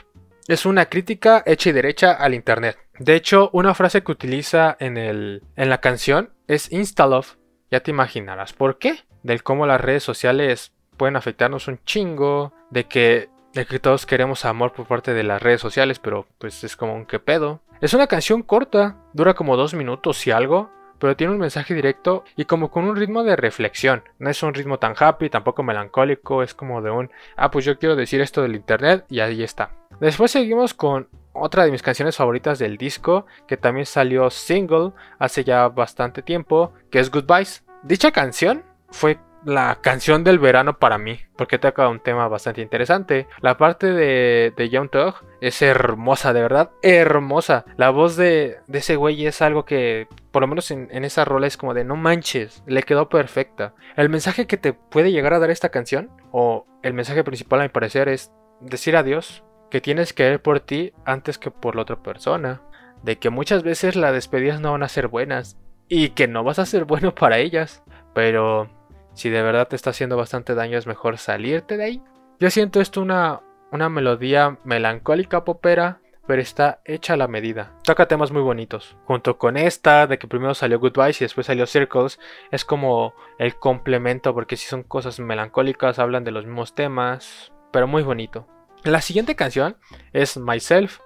Es 0.47 0.67
una 0.67 0.87
crítica 0.87 1.43
hecha 1.47 1.71
y 1.71 1.73
derecha 1.73 2.13
al 2.13 2.35
Internet. 2.35 2.77
De 2.99 3.15
hecho, 3.15 3.49
una 3.55 3.75
frase 3.75 4.03
que 4.03 4.13
utiliza 4.13 4.77
en, 4.79 4.99
el, 4.99 5.43
en 5.57 5.71
la 5.71 5.79
canción 5.79 6.35
es 6.49 6.71
Instalove. 6.71 7.39
Ya 7.71 7.81
te 7.81 7.91
imaginarás 7.91 8.53
por 8.53 8.79
qué. 8.79 8.99
Del 9.23 9.43
cómo 9.43 9.67
las 9.67 9.81
redes 9.81 10.03
sociales 10.03 10.75
pueden 10.99 11.17
afectarnos 11.17 11.67
un 11.67 11.81
chingo. 11.87 12.53
De 12.71 12.85
que, 12.85 13.31
de 13.55 13.65
que 13.65 13.79
todos 13.79 14.05
queremos 14.05 14.45
amor 14.45 14.75
por 14.75 14.87
parte 14.87 15.15
de 15.15 15.23
las 15.23 15.43
redes 15.43 15.63
sociales, 15.63 15.99
pero 15.99 16.27
pues 16.39 16.63
es 16.63 16.77
como 16.77 16.95
un 16.95 17.07
que 17.07 17.21
pedo. 17.21 17.63
Es 17.81 17.95
una 17.95 18.07
canción 18.07 18.43
corta, 18.43 18.99
dura 19.15 19.33
como 19.33 19.57
dos 19.57 19.73
minutos 19.73 20.27
y 20.27 20.31
algo, 20.31 20.71
pero 20.99 21.17
tiene 21.17 21.33
un 21.33 21.39
mensaje 21.39 21.75
directo 21.75 22.25
y 22.37 22.45
como 22.45 22.71
con 22.71 22.85
un 22.85 22.97
ritmo 22.97 23.25
de 23.25 23.37
reflexión. 23.37 24.05
No 24.19 24.29
es 24.29 24.43
un 24.43 24.53
ritmo 24.53 24.79
tan 24.79 24.95
happy, 24.99 25.31
tampoco 25.31 25.63
melancólico, 25.63 26.43
es 26.43 26.55
como 26.55 26.83
de 26.83 26.91
un, 26.91 27.11
ah, 27.37 27.51
pues 27.51 27.65
yo 27.65 27.79
quiero 27.79 27.97
decir 27.97 28.21
esto 28.21 28.43
del 28.43 28.55
internet 28.55 29.05
y 29.09 29.21
ahí 29.21 29.43
está. 29.43 29.71
Después 30.01 30.31
seguimos 30.31 30.75
con 30.75 31.09
otra 31.33 31.65
de 31.65 31.71
mis 31.71 31.83
canciones 31.83 32.17
favoritas 32.17 32.59
del 32.59 32.77
disco, 32.77 33.27
que 33.47 33.57
también 33.57 33.87
salió 33.87 34.31
single 34.31 34.93
hace 35.19 35.45
ya 35.45 35.69
bastante 35.69 36.23
tiempo, 36.23 36.73
que 36.91 37.01
es 37.01 37.11
Goodbyes. 37.11 37.65
Dicha 37.83 38.13
canción 38.13 38.63
fue 38.91 39.19
la 39.45 39.79
canción 39.81 40.25
del 40.25 40.39
verano 40.39 40.79
para 40.79 40.97
mí, 40.97 41.21
porque 41.37 41.59
toca 41.59 41.89
un 41.89 42.01
tema 42.01 42.29
bastante 42.29 42.63
interesante. 42.63 43.27
La 43.41 43.59
parte 43.59 43.93
de, 43.93 44.53
de 44.57 44.69
Young 44.71 44.91
Thug 44.91 45.15
es 45.41 45.61
hermosa, 45.61 46.33
de 46.33 46.41
verdad, 46.41 46.71
hermosa. 46.83 47.65
La 47.77 47.91
voz 47.91 48.17
de, 48.17 48.59
ese 48.73 48.97
güey 48.97 49.27
es 49.27 49.43
algo 49.43 49.65
que, 49.65 50.09
por 50.31 50.43
lo 50.43 50.49
menos 50.49 50.71
en, 50.71 50.89
en, 50.91 51.05
esa 51.05 51.25
rola, 51.25 51.47
es 51.47 51.57
como 51.57 51.75
de 51.75 51.85
no 51.85 51.97
manches, 51.97 52.63
le 52.67 52.83
quedó 52.83 53.09
perfecta. 53.09 53.75
El 53.97 54.09
mensaje 54.09 54.47
que 54.47 54.57
te 54.57 54.73
puede 54.73 55.13
llegar 55.13 55.35
a 55.35 55.39
dar 55.39 55.51
esta 55.51 55.69
canción, 55.69 56.11
o 56.33 56.67
el 56.83 56.95
mensaje 56.95 57.25
principal 57.25 57.61
a 57.61 57.65
mi 57.65 57.69
parecer, 57.69 58.09
es 58.09 58.33
decir 58.61 58.97
adiós, 58.97 59.45
que 59.75 59.81
tienes 59.81 60.13
que 60.13 60.31
ir 60.31 60.39
por 60.39 60.61
ti 60.61 60.93
antes 61.05 61.37
que 61.37 61.51
por 61.51 61.75
la 61.75 61.83
otra 61.83 62.01
persona. 62.01 62.63
De 63.03 63.19
que 63.19 63.29
muchas 63.29 63.65
veces 63.65 63.97
las 63.97 64.13
despedidas 64.13 64.61
no 64.61 64.71
van 64.71 64.85
a 64.85 64.89
ser 64.89 65.09
buenas 65.09 65.59
y 65.89 66.11
que 66.11 66.29
no 66.29 66.45
vas 66.45 66.61
a 66.61 66.65
ser 66.65 66.85
bueno 66.85 67.13
para 67.13 67.39
ellas. 67.39 67.83
Pero 68.15 68.71
si 69.15 69.31
de 69.31 69.43
verdad 69.43 69.67
te 69.67 69.75
está 69.75 69.91
haciendo 69.91 70.17
bastante 70.17 70.55
daño, 70.55 70.79
es 70.79 70.87
mejor 70.87 71.19
salirte 71.19 71.77
de 71.77 71.83
ahí 71.83 72.03
Yo 72.39 72.51
siento 72.51 72.81
esto 72.81 73.03
una, 73.03 73.41
una 73.73 73.89
melodía 73.89 74.59
melancólica 74.63 75.45
popera, 75.45 75.99
pero 76.25 76.41
está 76.41 76.81
hecha 76.85 77.15
a 77.15 77.17
la 77.17 77.27
medida. 77.27 77.73
Toca 77.83 78.07
temas 78.07 78.31
muy 78.31 78.43
bonitos. 78.43 78.97
Junto 79.07 79.39
con 79.39 79.57
esta, 79.57 80.07
de 80.07 80.21
que 80.21 80.29
primero 80.29 80.55
salió 80.55 80.79
Goodbyes 80.79 81.21
y 81.21 81.25
después 81.25 81.49
salió 81.49 81.67
Circles, 81.67 82.21
es 82.53 82.65
como 82.65 83.13
el 83.41 83.57
complemento, 83.57 84.35
porque 84.35 84.57
si 84.57 84.69
son 84.69 84.85
cosas 84.85 85.19
melancólicas, 85.19 85.99
hablan 85.99 86.23
de 86.23 86.31
los 86.31 86.47
mismos 86.47 86.77
temas, 86.77 87.53
pero 87.73 87.89
muy 87.89 88.05
bonito. 88.05 88.47
La 88.85 89.01
siguiente 89.01 89.35
canción 89.35 89.77
es 90.13 90.37
Myself. 90.37 91.01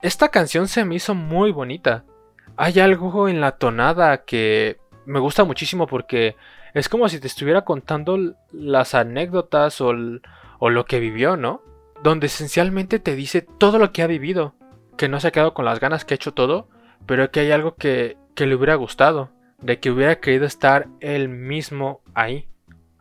Esta 0.00 0.30
canción 0.30 0.66
se 0.66 0.86
me 0.86 0.94
hizo 0.94 1.14
muy 1.14 1.52
bonita. 1.52 2.04
Hay 2.56 2.80
algo 2.80 3.28
en 3.28 3.42
la 3.42 3.52
tonada 3.52 4.24
que 4.24 4.78
me 5.04 5.20
gusta 5.20 5.44
muchísimo 5.44 5.86
porque 5.86 6.36
es 6.72 6.88
como 6.88 7.10
si 7.10 7.20
te 7.20 7.26
estuviera 7.26 7.66
contando 7.66 8.34
las 8.50 8.94
anécdotas 8.94 9.82
o, 9.82 9.92
lo 9.92 10.84
que 10.86 11.00
vivió, 11.00 11.36
¿no? 11.36 11.60
donde 12.02 12.28
esencialmente 12.28 12.98
te 12.98 13.14
dice 13.14 13.42
todo 13.42 13.78
lo 13.78 13.92
que 13.92 14.02
ha 14.02 14.06
vivido, 14.06 14.54
que 14.96 15.08
no 15.08 15.20
se 15.20 15.28
ha 15.28 15.32
quedado 15.32 15.52
con 15.52 15.66
las 15.66 15.80
ganas 15.80 16.06
que 16.06 16.14
ha 16.14 16.16
hecho 16.16 16.32
todo, 16.32 16.68
pero 17.04 17.30
que 17.30 17.40
hay 17.40 17.50
algo 17.50 17.74
que, 17.74 18.16
que 18.34 18.46
le 18.46 18.54
hubiera 18.54 18.74
gustado, 18.76 19.30
de 19.60 19.78
que 19.80 19.90
hubiera 19.90 20.18
querido 20.18 20.46
estar 20.46 20.88
él 21.00 21.28
mismo 21.28 22.00
ahí. 22.14 22.48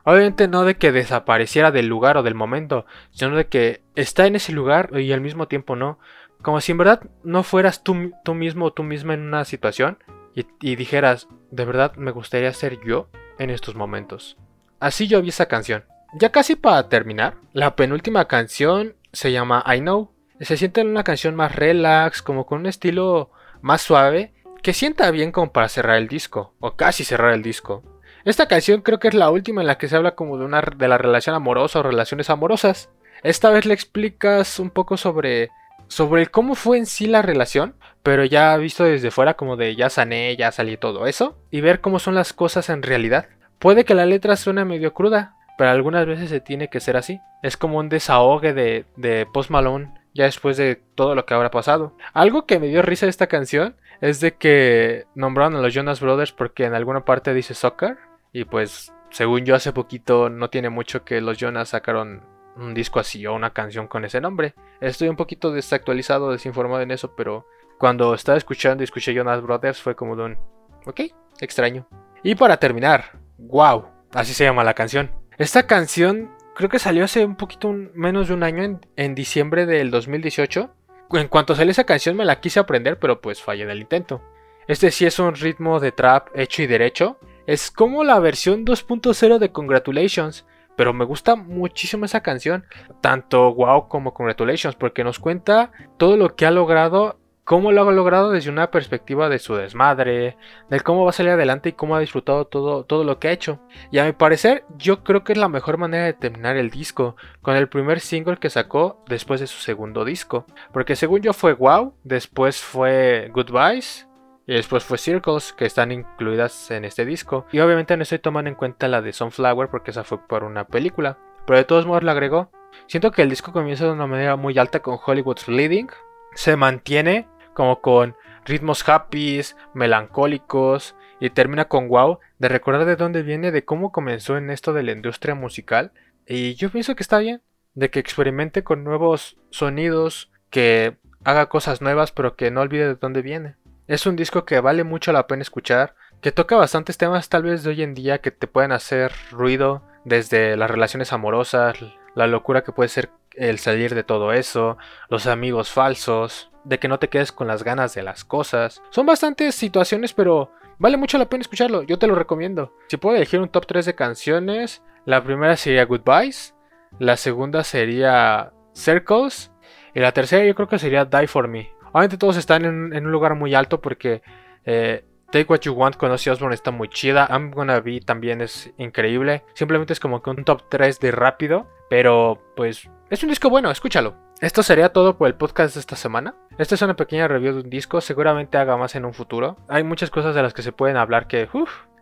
Obviamente 0.03 0.47
no 0.47 0.63
de 0.63 0.75
que 0.75 0.91
desapareciera 0.91 1.71
del 1.71 1.87
lugar 1.87 2.17
o 2.17 2.23
del 2.23 2.35
momento, 2.35 2.85
sino 3.11 3.35
de 3.35 3.47
que 3.47 3.81
está 3.95 4.25
en 4.25 4.35
ese 4.35 4.51
lugar 4.51 4.89
y 4.99 5.11
al 5.11 5.21
mismo 5.21 5.47
tiempo 5.47 5.75
no. 5.75 5.99
Como 6.41 6.59
si 6.59 6.71
en 6.71 6.79
verdad 6.79 7.01
no 7.23 7.43
fueras 7.43 7.83
tú, 7.83 8.11
tú 8.23 8.33
mismo 8.33 8.65
o 8.65 8.73
tú 8.73 8.83
misma 8.83 9.13
en 9.13 9.21
una 9.21 9.45
situación 9.45 9.99
y, 10.35 10.45
y, 10.61 10.75
dijeras, 10.75 11.27
de 11.51 11.65
verdad 11.65 11.95
me 11.95 12.11
gustaría 12.11 12.51
ser 12.53 12.79
yo 12.85 13.09
en 13.37 13.49
estos 13.49 13.75
momentos. 13.75 14.37
Así 14.79 15.07
yo 15.07 15.21
vi 15.21 15.29
esa 15.29 15.47
canción. 15.47 15.85
Ya 16.13 16.31
casi 16.31 16.55
para 16.55 16.89
terminar, 16.89 17.35
la 17.53 17.75
penúltima 17.75 18.27
canción 18.27 18.95
se 19.13 19.31
llama 19.31 19.63
I 19.67 19.79
Know. 19.79 20.11
Se 20.39 20.57
siente 20.57 20.81
en 20.81 20.87
una 20.87 21.03
canción 21.03 21.35
más 21.35 21.55
relax, 21.55 22.21
como 22.21 22.45
con 22.45 22.59
un 22.59 22.65
estilo 22.65 23.31
más 23.61 23.81
suave, 23.81 24.33
que 24.61 24.73
sienta 24.73 25.11
bien 25.11 25.31
como 25.31 25.51
para 25.51 25.69
cerrar 25.69 25.97
el 25.97 26.07
disco, 26.07 26.53
o 26.59 26.75
casi 26.75 27.03
cerrar 27.03 27.33
el 27.33 27.43
disco. 27.43 27.83
Esta 28.23 28.47
canción 28.47 28.81
creo 28.81 28.99
que 28.99 29.07
es 29.07 29.13
la 29.13 29.29
última 29.29 29.61
en 29.61 29.67
la 29.67 29.77
que 29.77 29.87
se 29.87 29.95
habla 29.95 30.15
como 30.15 30.37
de 30.37 30.45
una 30.45 30.61
de 30.61 30.87
la 30.87 30.97
relación 30.97 31.35
amorosa 31.35 31.79
o 31.79 31.83
relaciones 31.83 32.29
amorosas. 32.29 32.89
Esta 33.23 33.49
vez 33.49 33.65
le 33.65 33.73
explicas 33.73 34.59
un 34.59 34.69
poco 34.69 34.97
sobre 34.97 35.49
sobre 35.87 36.27
cómo 36.27 36.55
fue 36.55 36.77
en 36.77 36.85
sí 36.85 37.05
la 37.05 37.21
relación, 37.21 37.75
pero 38.01 38.23
ya 38.23 38.55
visto 38.55 38.85
desde 38.85 39.11
fuera 39.11 39.33
como 39.33 39.57
de 39.57 39.75
ya 39.75 39.89
sané, 39.89 40.37
ya 40.37 40.51
salí 40.53 40.77
todo 40.77 41.05
eso, 41.05 41.37
y 41.51 41.59
ver 41.59 41.81
cómo 41.81 41.99
son 41.99 42.15
las 42.15 42.31
cosas 42.31 42.69
en 42.69 42.81
realidad. 42.81 43.27
Puede 43.59 43.83
que 43.83 43.93
la 43.93 44.05
letra 44.05 44.37
suene 44.37 44.63
medio 44.63 44.93
cruda, 44.93 45.35
pero 45.57 45.69
algunas 45.69 46.05
veces 46.05 46.29
se 46.29 46.39
tiene 46.39 46.69
que 46.69 46.79
ser 46.79 46.95
así. 46.95 47.19
Es 47.43 47.57
como 47.57 47.77
un 47.77 47.89
desahogue 47.89 48.53
de, 48.53 48.85
de 48.95 49.27
Post 49.33 49.49
Malone 49.49 49.91
ya 50.13 50.25
después 50.25 50.57
de 50.57 50.81
todo 50.95 51.15
lo 51.15 51.25
que 51.25 51.33
habrá 51.33 51.51
pasado. 51.51 51.95
Algo 52.13 52.45
que 52.45 52.59
me 52.59 52.67
dio 52.67 52.81
risa 52.81 53.05
de 53.05 53.11
esta 53.11 53.27
canción 53.27 53.75
es 53.99 54.19
de 54.19 54.33
que 54.33 55.05
nombraron 55.15 55.55
a 55.55 55.61
los 55.61 55.73
Jonas 55.73 55.99
Brothers 55.99 56.31
porque 56.31 56.65
en 56.65 56.73
alguna 56.73 57.05
parte 57.05 57.33
dice 57.33 57.53
soccer 57.53 57.97
y 58.33 58.45
pues 58.45 58.93
según 59.09 59.45
yo 59.45 59.55
hace 59.55 59.73
poquito 59.73 60.29
no 60.29 60.49
tiene 60.49 60.69
mucho 60.69 61.03
que 61.03 61.21
los 61.21 61.37
Jonas 61.37 61.69
sacaron 61.69 62.23
un 62.55 62.73
disco 62.73 62.99
así 62.99 63.25
o 63.25 63.33
una 63.33 63.53
canción 63.53 63.87
con 63.87 64.05
ese 64.05 64.21
nombre. 64.21 64.55
Estoy 64.79 65.09
un 65.09 65.15
poquito 65.15 65.51
desactualizado, 65.51 66.31
desinformado 66.31 66.81
en 66.81 66.91
eso, 66.91 67.15
pero 67.15 67.45
cuando 67.77 68.13
estaba 68.13 68.37
escuchando 68.37 68.83
y 68.83 68.85
escuché 68.85 69.13
Jonas 69.13 69.41
Brothers 69.41 69.81
fue 69.81 69.95
como 69.95 70.15
de 70.15 70.23
un... 70.23 70.37
Ok, 70.85 71.01
extraño. 71.39 71.87
Y 72.23 72.35
para 72.35 72.57
terminar, 72.57 73.19
wow, 73.37 73.87
así 74.13 74.33
se 74.33 74.43
llama 74.43 74.63
la 74.63 74.73
canción. 74.73 75.11
Esta 75.37 75.65
canción 75.65 76.31
creo 76.55 76.69
que 76.69 76.79
salió 76.79 77.03
hace 77.03 77.25
un 77.25 77.35
poquito 77.35 77.73
menos 77.93 78.27
de 78.27 78.33
un 78.33 78.43
año, 78.43 78.79
en, 78.95 79.15
diciembre 79.15 79.65
del 79.65 79.89
2018. 79.91 80.73
En 81.13 81.27
cuanto 81.27 81.55
salió 81.55 81.71
esa 81.71 81.83
canción 81.83 82.15
me 82.15 82.25
la 82.25 82.39
quise 82.39 82.59
aprender, 82.59 82.99
pero 82.99 83.19
pues 83.19 83.41
fallé 83.41 83.63
en 83.63 83.69
el 83.69 83.81
intento. 83.81 84.21
Este 84.67 84.91
sí 84.91 85.05
es 85.05 85.19
un 85.19 85.35
ritmo 85.35 85.79
de 85.79 85.91
trap 85.91 86.29
hecho 86.35 86.61
y 86.61 86.67
derecho. 86.67 87.17
Es 87.51 87.69
como 87.69 88.05
la 88.05 88.17
versión 88.19 88.65
2.0 88.65 89.37
de 89.37 89.51
Congratulations. 89.51 90.45
Pero 90.77 90.93
me 90.93 91.03
gusta 91.03 91.35
muchísimo 91.35 92.05
esa 92.05 92.21
canción, 92.21 92.65
tanto 93.01 93.53
Wow 93.53 93.89
como 93.89 94.13
Congratulations, 94.13 94.77
porque 94.77 95.03
nos 95.03 95.19
cuenta 95.19 95.73
todo 95.97 96.15
lo 96.15 96.37
que 96.37 96.45
ha 96.45 96.51
logrado 96.51 97.19
cómo 97.43 97.73
lo 97.73 97.85
ha 97.85 97.91
logrado 97.91 98.31
desde 98.31 98.51
una 98.51 98.71
perspectiva 98.71 99.27
de 99.27 99.37
su 99.37 99.55
desmadre, 99.55 100.37
de 100.69 100.79
cómo 100.79 101.03
va 101.03 101.09
a 101.09 101.13
salir 101.13 101.33
adelante 101.33 101.67
y 101.67 101.73
cómo 101.73 101.97
ha 101.97 101.99
disfrutado 101.99 102.45
todo, 102.45 102.85
todo 102.85 103.03
lo 103.03 103.19
que 103.19 103.27
ha 103.27 103.33
hecho. 103.33 103.59
Y 103.91 103.99
a 103.99 104.05
mi 104.05 104.13
parecer, 104.13 104.63
yo 104.77 105.03
creo 105.03 105.25
que 105.25 105.33
es 105.33 105.37
la 105.37 105.49
mejor 105.49 105.77
manera 105.77 106.05
de 106.05 106.13
terminar 106.13 106.55
el 106.55 106.69
disco, 106.69 107.17
con 107.41 107.57
el 107.57 107.67
primer 107.67 107.99
single 107.99 108.37
que 108.37 108.49
sacó 108.49 109.03
después 109.09 109.41
de 109.41 109.47
su 109.47 109.57
segundo 109.57 110.05
disco. 110.05 110.45
Porque 110.71 110.95
según 110.95 111.21
yo 111.21 111.33
fue 111.33 111.51
Wow, 111.51 111.95
después 112.05 112.61
fue 112.61 113.29
Goodbyes. 113.33 114.07
Y 114.51 114.55
después 114.55 114.83
fue 114.83 114.97
Circles, 114.97 115.53
que 115.53 115.63
están 115.63 115.93
incluidas 115.93 116.71
en 116.71 116.83
este 116.83 117.05
disco. 117.05 117.45
Y 117.53 117.61
obviamente 117.61 117.95
no 117.95 118.03
estoy 118.03 118.19
tomando 118.19 118.49
en 118.49 118.55
cuenta 118.55 118.89
la 118.89 119.01
de 119.01 119.13
Sunflower 119.13 119.69
porque 119.69 119.91
esa 119.91 120.03
fue 120.03 120.27
por 120.27 120.43
una 120.43 120.67
película. 120.67 121.17
Pero 121.47 121.57
de 121.57 121.63
todos 121.63 121.85
modos 121.85 122.03
la 122.03 122.11
agregó. 122.11 122.51
Siento 122.87 123.11
que 123.11 123.21
el 123.21 123.29
disco 123.29 123.53
comienza 123.53 123.85
de 123.85 123.93
una 123.93 124.07
manera 124.07 124.35
muy 124.35 124.59
alta 124.59 124.81
con 124.81 124.99
Hollywood's 125.01 125.47
Leading, 125.47 125.87
se 126.35 126.57
mantiene 126.57 127.29
como 127.53 127.79
con 127.79 128.17
ritmos 128.43 128.85
happy, 128.89 129.39
melancólicos 129.73 130.97
y 131.21 131.29
termina 131.29 131.69
con 131.69 131.87
wow, 131.87 132.19
de 132.37 132.49
recordar 132.49 132.83
de 132.83 132.97
dónde 132.97 133.23
viene, 133.23 133.51
de 133.51 133.63
cómo 133.63 133.93
comenzó 133.93 134.35
en 134.35 134.49
esto 134.49 134.73
de 134.73 134.83
la 134.83 134.91
industria 134.91 135.33
musical. 135.33 135.93
Y 136.27 136.55
yo 136.55 136.69
pienso 136.69 136.93
que 136.95 137.03
está 137.03 137.19
bien, 137.19 137.41
de 137.73 137.89
que 137.89 137.99
experimente 137.99 138.65
con 138.65 138.83
nuevos 138.83 139.37
sonidos, 139.49 140.29
que 140.49 140.97
haga 141.23 141.47
cosas 141.47 141.81
nuevas, 141.81 142.11
pero 142.11 142.35
que 142.35 142.51
no 142.51 142.59
olvide 142.59 142.87
de 142.87 142.95
dónde 142.95 143.21
viene. 143.21 143.55
Es 143.91 144.05
un 144.05 144.15
disco 144.15 144.45
que 144.45 144.61
vale 144.61 144.85
mucho 144.85 145.11
la 145.11 145.27
pena 145.27 145.41
escuchar, 145.41 145.95
que 146.21 146.31
toca 146.31 146.55
bastantes 146.55 146.97
temas 146.97 147.27
tal 147.27 147.43
vez 147.43 147.61
de 147.61 147.71
hoy 147.71 147.83
en 147.83 147.93
día 147.93 148.19
que 148.19 148.31
te 148.31 148.47
pueden 148.47 148.71
hacer 148.71 149.11
ruido, 149.31 149.83
desde 150.05 150.55
las 150.55 150.71
relaciones 150.71 151.11
amorosas, 151.11 151.77
la 152.15 152.25
locura 152.25 152.63
que 152.63 152.71
puede 152.71 152.87
ser 152.87 153.09
el 153.33 153.59
salir 153.59 153.93
de 153.93 154.05
todo 154.05 154.31
eso, 154.31 154.77
los 155.09 155.27
amigos 155.27 155.71
falsos, 155.71 156.53
de 156.63 156.79
que 156.79 156.87
no 156.87 156.99
te 156.99 157.09
quedes 157.09 157.33
con 157.33 157.49
las 157.49 157.65
ganas 157.65 157.93
de 157.93 158.01
las 158.01 158.23
cosas. 158.23 158.81
Son 158.91 159.05
bastantes 159.05 159.55
situaciones, 159.55 160.13
pero 160.13 160.53
vale 160.79 160.95
mucho 160.95 161.17
la 161.17 161.27
pena 161.27 161.41
escucharlo, 161.41 161.83
yo 161.83 161.99
te 161.99 162.07
lo 162.07 162.15
recomiendo. 162.15 162.73
Si 162.87 162.95
puedo 162.95 163.17
elegir 163.17 163.41
un 163.41 163.49
top 163.49 163.65
3 163.67 163.87
de 163.87 163.95
canciones, 163.95 164.81
la 165.03 165.21
primera 165.21 165.57
sería 165.57 165.83
Goodbyes, 165.83 166.55
la 166.97 167.17
segunda 167.17 167.65
sería 167.65 168.53
Circles 168.73 169.51
y 169.93 169.99
la 169.99 170.13
tercera 170.13 170.45
yo 170.45 170.55
creo 170.55 170.69
que 170.69 170.79
sería 170.79 171.03
Die 171.03 171.27
For 171.27 171.49
Me. 171.49 171.73
Obviamente 171.91 172.17
todos 172.17 172.37
están 172.37 172.65
en, 172.65 173.05
un 173.05 173.11
lugar 173.11 173.35
muy 173.35 173.53
alto 173.53 173.81
porque 173.81 174.21
eh, 174.65 175.05
Take 175.31 175.45
What 175.47 175.61
You 175.61 175.73
Want 175.73 175.95
con 175.97 176.11
Ozzy 176.11 176.29
Osbourne 176.29 176.55
está 176.55 176.71
muy 176.71 176.89
chida. 176.89 177.27
I'm 177.29 177.51
Gonna 177.51 177.79
Be 177.79 177.99
también 178.01 178.41
es 178.41 178.73
increíble. 178.77 179.43
Simplemente 179.53 179.93
es 179.93 179.99
como 179.99 180.21
que 180.21 180.29
un 180.29 180.43
top 180.43 180.63
3 180.69 180.99
de 180.99 181.11
rápido. 181.11 181.67
Pero 181.89 182.41
pues 182.55 182.89
es 183.09 183.23
un 183.23 183.29
disco 183.29 183.49
bueno, 183.49 183.69
escúchalo. 183.69 184.15
Esto 184.39 184.63
sería 184.63 184.93
todo 184.93 185.17
por 185.17 185.27
el 185.27 185.35
podcast 185.35 185.75
de 185.75 185.81
esta 185.81 185.95
semana. 185.95 186.35
Esta 186.57 186.75
es 186.75 186.81
una 186.81 186.95
pequeña 186.95 187.27
review 187.27 187.53
de 187.53 187.61
un 187.61 187.69
disco, 187.69 188.01
seguramente 188.01 188.57
haga 188.57 188.75
más 188.75 188.95
en 188.95 189.05
un 189.05 189.13
futuro. 189.13 189.57
Hay 189.67 189.83
muchas 189.83 190.09
cosas 190.09 190.33
de 190.33 190.41
las 190.41 190.53
que 190.53 190.63
se 190.63 190.71
pueden 190.71 190.97
hablar 190.97 191.27
que 191.27 191.47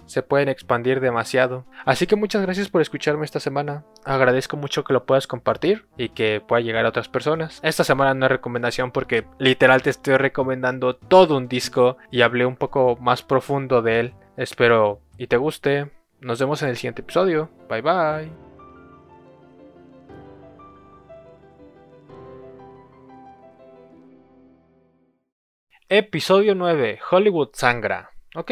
se 0.10 0.24
pueden 0.24 0.50
expandir 0.50 1.00
demasiado. 1.00 1.66
Así 1.86 2.08
que 2.08 2.16
muchas 2.16 2.42
gracias 2.42 2.68
por 2.70 2.82
escucharme 2.82 3.26
esta 3.26 3.40
semana. 3.40 3.86
Agradezco 4.04 4.58
mucho 4.58 4.84
que 4.84 4.94
lo 4.94 5.06
puedas 5.06 5.28
compartir 5.28 5.86
y 5.98 6.10
que 6.10 6.42
pueda 6.46 6.62
llegar 6.62 6.86
a 6.86 6.90
otras 6.90 7.08
personas. 7.08 7.60
Esta 7.64 7.84
semana 7.84 8.14
no 8.14 8.26
es 8.26 8.32
recomendación 8.32 8.92
porque 8.92 9.26
literal 9.38 9.82
te 9.82 9.92
estoy 9.92 10.18
recomendando 10.18 10.96
todo 10.96 11.38
un 11.38 11.48
disco 11.48 11.98
y 12.12 12.22
hablé 12.22 12.46
un 12.46 12.56
poco 12.56 12.98
más 13.00 13.22
profundo 13.22 13.82
de 13.82 14.00
él. 14.00 14.14
Espero 14.36 15.02
y 15.18 15.28
te 15.28 15.38
guste. 15.38 15.92
Nos 16.22 16.40
vemos 16.40 16.62
en 16.64 16.70
el 16.70 16.76
siguiente 16.76 17.02
episodio. 17.02 17.50
Bye 17.70 17.82
bye. 17.82 18.50
Episodio 25.92 26.54
9. 26.54 27.00
Hollywood 27.10 27.50
sangra. 27.54 28.12
Ok, 28.36 28.52